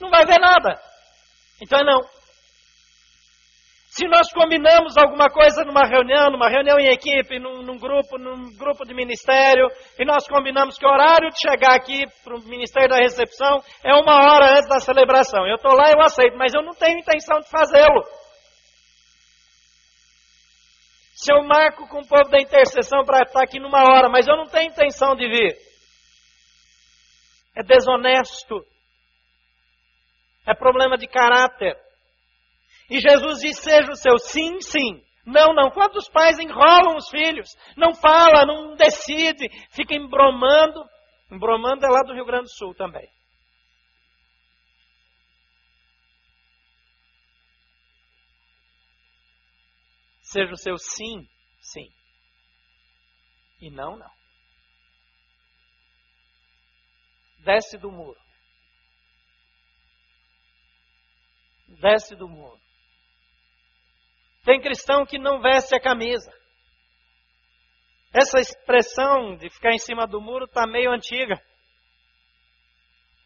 [0.00, 0.80] Não vai ver nada.
[1.60, 2.00] Então é não.
[3.98, 8.56] Se nós combinamos alguma coisa numa reunião, numa reunião em equipe, num, num, grupo, num
[8.56, 9.66] grupo de ministério,
[9.98, 13.92] e nós combinamos que o horário de chegar aqui para o ministério da recepção é
[13.96, 15.44] uma hora antes da celebração.
[15.48, 18.04] Eu estou lá, eu aceito, mas eu não tenho intenção de fazê-lo.
[21.14, 24.36] Se eu marco com o povo da intercessão para estar aqui numa hora, mas eu
[24.36, 25.56] não tenho intenção de vir.
[27.56, 28.64] É desonesto.
[30.46, 31.87] É problema de caráter.
[32.88, 35.04] E Jesus diz: seja o seu sim, sim.
[35.26, 35.70] Não, não.
[35.70, 37.54] Quantos pais enrolam os filhos?
[37.76, 40.82] Não fala, não decide, fica embromando.
[41.30, 43.06] Embromando é lá do Rio Grande do Sul também.
[50.22, 51.26] Seja o seu sim,
[51.60, 51.90] sim.
[53.60, 54.10] E não, não.
[57.40, 58.20] Desce do muro.
[61.80, 62.67] Desce do muro.
[64.48, 66.32] Tem cristão que não veste a camisa.
[68.14, 71.38] Essa expressão de ficar em cima do muro está meio antiga.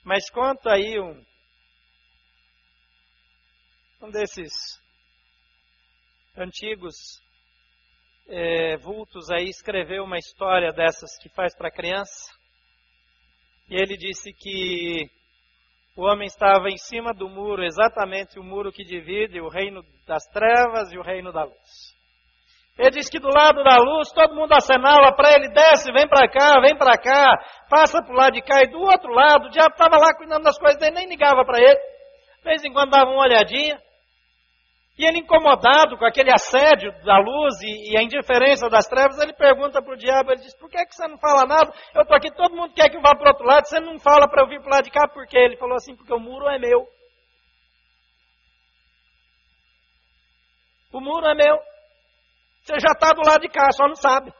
[0.02, 1.24] Mas conta aí um,
[4.02, 4.52] um desses
[6.36, 7.22] antigos
[8.26, 12.34] é, vultos aí escreveu uma história dessas que faz para criança.
[13.68, 15.08] E ele disse que
[15.96, 20.24] o homem estava em cima do muro, exatamente o muro que divide o reino das
[20.28, 21.92] trevas e o reino da luz.
[22.78, 26.26] Ele diz que do lado da luz todo mundo acenava para ele, desce, vem para
[26.28, 27.36] cá, vem para cá,
[27.68, 30.44] passa para o lado de cá e do outro lado, o diabo estava lá cuidando
[30.44, 31.78] das coisas dele, nem ligava para ele.
[32.38, 33.78] De vez em quando dava uma olhadinha.
[34.98, 39.32] E ele, incomodado com aquele assédio da luz e, e a indiferença das trevas, ele
[39.32, 41.72] pergunta para o diabo, ele diz, por que, que você não fala nada?
[41.94, 43.98] Eu estou aqui, todo mundo quer que eu vá para o outro lado, você não
[43.98, 45.38] fala para eu vir para o lado de cá, por quê?
[45.38, 46.86] Ele falou assim, porque o muro é meu.
[50.92, 51.58] O muro é meu.
[52.62, 54.32] Você já está do lado de cá, só não sabe.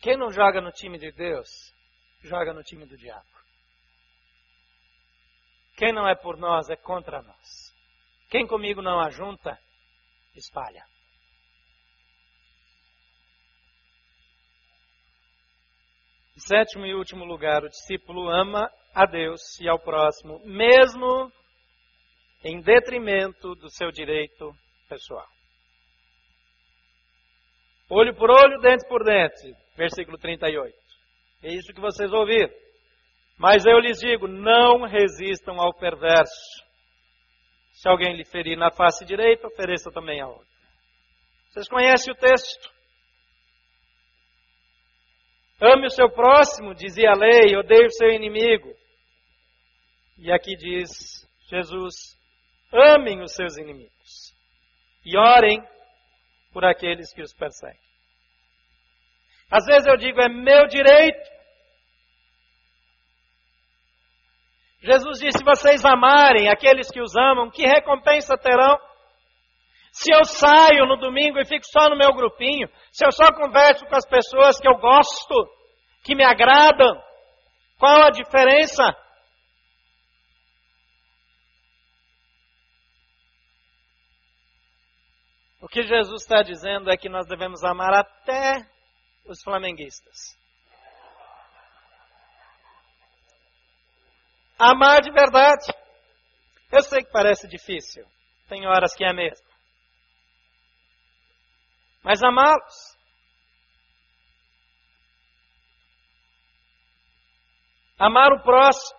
[0.00, 1.74] Quem não joga no time de Deus,
[2.22, 3.26] joga no time do diabo.
[5.76, 7.72] Quem não é por nós é contra nós.
[8.28, 9.58] Quem comigo não ajunta,
[10.34, 10.84] espalha.
[16.36, 21.32] Em sétimo e último lugar, o discípulo ama a Deus e ao próximo, mesmo
[22.44, 24.52] em detrimento do seu direito
[24.88, 25.26] pessoal.
[27.90, 29.54] Olho por olho, dente por dente.
[29.76, 30.87] Versículo 38.
[31.42, 32.52] É isso que vocês ouviram.
[33.38, 36.66] Mas eu lhes digo: não resistam ao perverso.
[37.72, 40.48] Se alguém lhe ferir na face direita, ofereça também a outra.
[41.48, 42.70] Vocês conhecem o texto?
[45.60, 48.72] Ame o seu próximo, dizia a lei, odeie o seu inimigo.
[50.18, 51.94] E aqui diz Jesus:
[52.72, 54.34] amem os seus inimigos
[55.04, 55.62] e orem
[56.52, 57.87] por aqueles que os perseguem.
[59.50, 61.38] Às vezes eu digo, é meu direito.
[64.80, 68.78] Jesus disse: se vocês amarem aqueles que os amam, que recompensa terão?
[69.90, 73.84] Se eu saio no domingo e fico só no meu grupinho, se eu só converso
[73.86, 75.34] com as pessoas que eu gosto,
[76.04, 77.02] que me agradam,
[77.78, 78.84] qual a diferença?
[85.60, 88.64] O que Jesus está dizendo é que nós devemos amar até
[89.28, 90.38] os flamenguistas.
[94.58, 95.72] Amar de verdade.
[96.72, 98.04] Eu sei que parece difícil.
[98.48, 99.46] Tem horas que é mesmo.
[102.02, 102.98] Mas amá-los.
[107.98, 108.98] Amar o próximo.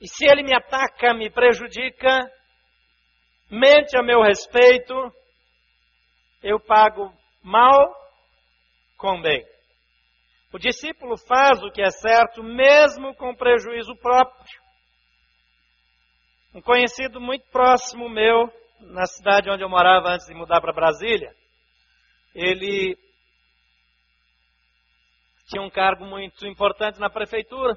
[0.00, 2.30] E se ele me ataca, me prejudica,
[3.50, 4.94] mente a meu respeito,
[6.42, 8.01] eu pago mal
[9.02, 9.44] com bem.
[10.52, 14.62] O discípulo faz o que é certo, mesmo com prejuízo próprio.
[16.54, 18.46] Um conhecido muito próximo meu,
[18.78, 21.34] na cidade onde eu morava antes de mudar para Brasília,
[22.32, 22.96] ele
[25.48, 27.76] tinha um cargo muito importante na prefeitura.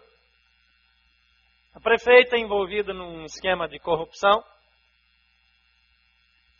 [1.73, 4.43] A prefeita, envolvida num esquema de corrupção,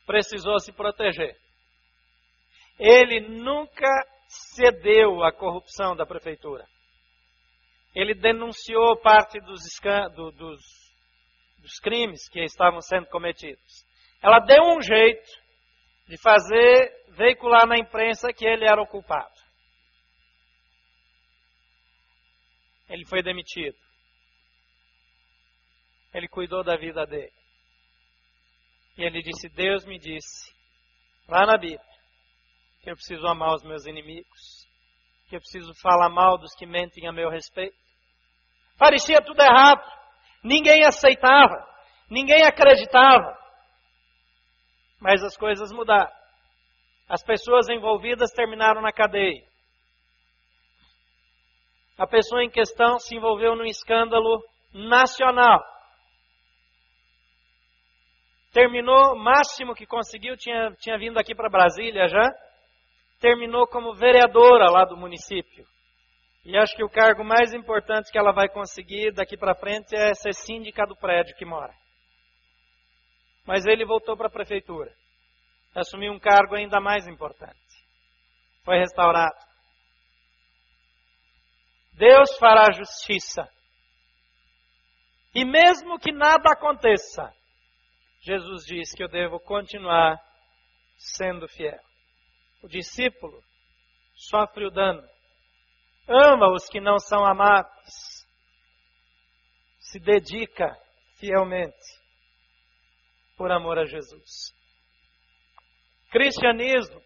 [0.08, 1.38] precisou se proteger.
[2.80, 3.88] Ele nunca
[4.54, 6.66] cedeu à corrupção da prefeitura.
[7.94, 9.62] Ele denunciou parte dos,
[10.16, 10.62] do, dos,
[11.60, 13.86] dos crimes que estavam sendo cometidos.
[14.22, 15.30] Ela deu um jeito
[16.08, 19.34] de fazer veicular na imprensa que ele era o culpado.
[22.90, 23.78] Ele foi demitido.
[26.14, 27.34] Ele cuidou da vida dele.
[28.98, 30.54] E ele disse: Deus me disse,
[31.28, 31.95] lá na Bíblia,
[32.86, 34.68] que eu preciso amar os meus inimigos,
[35.28, 37.76] que eu preciso falar mal dos que mentem a meu respeito.
[38.78, 39.82] Parecia tudo errado,
[40.44, 41.68] ninguém aceitava,
[42.12, 43.36] ninguém acreditava.
[45.02, 46.12] Mas as coisas mudaram.
[47.10, 49.44] As pessoas envolvidas terminaram na cadeia.
[51.98, 55.60] A pessoa em questão se envolveu num escândalo nacional.
[58.54, 62.45] Terminou, o máximo que conseguiu, tinha, tinha vindo aqui para Brasília já,
[63.20, 65.66] terminou como vereadora lá do município.
[66.44, 70.14] E acho que o cargo mais importante que ela vai conseguir daqui para frente é
[70.14, 71.74] ser síndica do prédio que mora.
[73.46, 74.92] Mas ele voltou para a prefeitura.
[75.76, 77.60] Assumiu um cargo ainda mais importante.
[78.64, 79.36] Foi restaurado.
[81.94, 83.48] Deus fará justiça.
[85.34, 87.34] E mesmo que nada aconteça,
[88.22, 90.20] Jesus diz que eu devo continuar
[90.98, 91.85] sendo fiel.
[92.66, 93.44] O discípulo
[94.16, 95.08] sofre o dano,
[96.08, 98.26] ama os que não são amados,
[99.78, 100.76] se dedica
[101.20, 101.78] fielmente
[103.38, 104.52] por amor a Jesus.
[106.10, 107.00] Cristianismo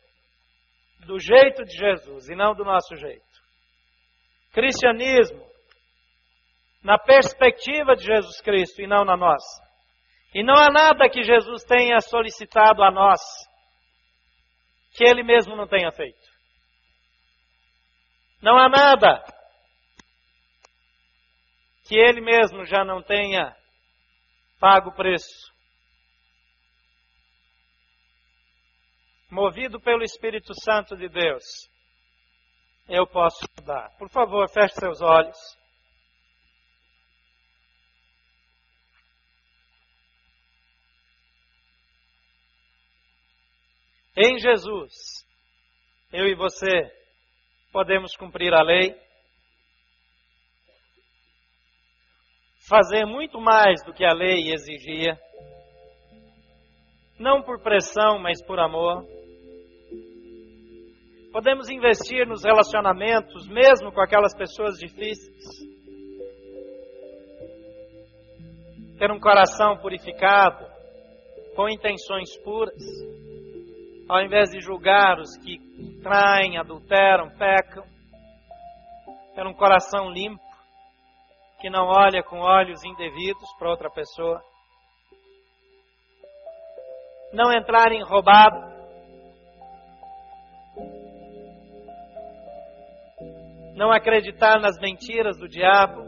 [1.06, 3.28] do jeito de Jesus e não do nosso jeito.
[4.54, 5.46] Cristianismo
[6.82, 9.62] na perspectiva de Jesus Cristo e não na nossa.
[10.34, 13.20] E não há nada que Jesus tenha solicitado a nós
[15.00, 16.20] que ele mesmo não tenha feito.
[18.42, 19.24] Não há nada
[21.88, 23.56] que ele mesmo já não tenha
[24.60, 25.54] pago o preço.
[29.32, 31.46] Movido pelo Espírito Santo de Deus,
[32.90, 33.96] eu posso dar.
[33.98, 35.38] Por favor, feche seus olhos.
[44.18, 45.24] Em Jesus,
[46.12, 46.92] eu e você
[47.72, 48.96] podemos cumprir a lei,
[52.68, 55.18] fazer muito mais do que a lei exigia,
[57.20, 59.06] não por pressão, mas por amor.
[61.32, 65.70] Podemos investir nos relacionamentos, mesmo com aquelas pessoas difíceis.
[68.98, 70.66] Ter um coração purificado,
[71.56, 73.29] com intenções puras
[74.10, 75.60] ao invés de julgar os que
[76.02, 77.84] traem, adulteram, pecam,
[79.36, 80.42] ter um coração limpo,
[81.62, 84.42] que não olha com olhos indevidos para outra pessoa,
[87.32, 88.58] não entrar em roubado,
[93.76, 96.04] não acreditar nas mentiras do diabo,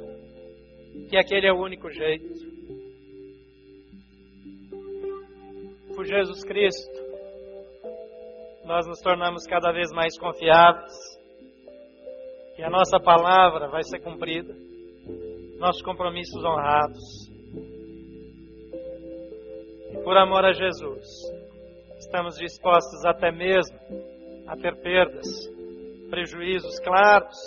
[1.08, 2.50] que aquele é o único jeito.
[5.96, 7.01] Por Jesus Cristo,
[8.72, 10.94] nós nos tornamos cada vez mais confiáveis,
[12.56, 14.56] que a nossa palavra vai ser cumprida,
[15.60, 17.30] nossos compromissos honrados.
[19.92, 21.06] E por amor a Jesus,
[22.00, 23.78] estamos dispostos até mesmo
[24.48, 25.28] a ter perdas,
[26.10, 27.38] prejuízos claros,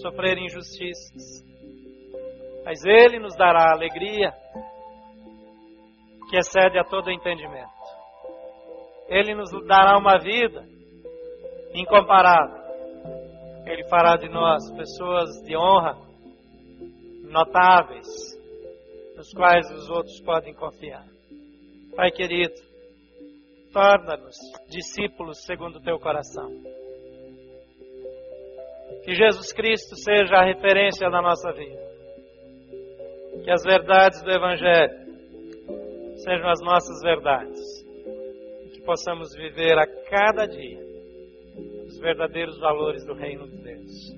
[0.00, 1.44] sofrer injustiças.
[2.64, 4.32] Mas Ele nos dará alegria
[6.30, 7.75] que excede a todo entendimento.
[9.08, 10.64] Ele nos dará uma vida
[11.74, 12.64] incomparável.
[13.66, 15.96] Ele fará de nós pessoas de honra,
[17.24, 18.06] notáveis,
[19.16, 21.04] nos quais os outros podem confiar.
[21.94, 22.54] Pai querido,
[23.72, 24.36] torna-nos
[24.68, 26.48] discípulos segundo o teu coração.
[29.04, 31.86] Que Jesus Cristo seja a referência da nossa vida.
[33.44, 35.06] Que as verdades do Evangelho
[36.16, 37.85] sejam as nossas verdades.
[38.86, 40.78] Possamos viver a cada dia
[41.86, 44.16] os verdadeiros valores do reino de Deus.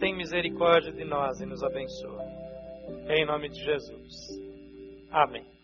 [0.00, 2.24] Tem misericórdia de nós e nos abençoa.
[3.10, 4.14] Em nome de Jesus.
[5.10, 5.59] Amém.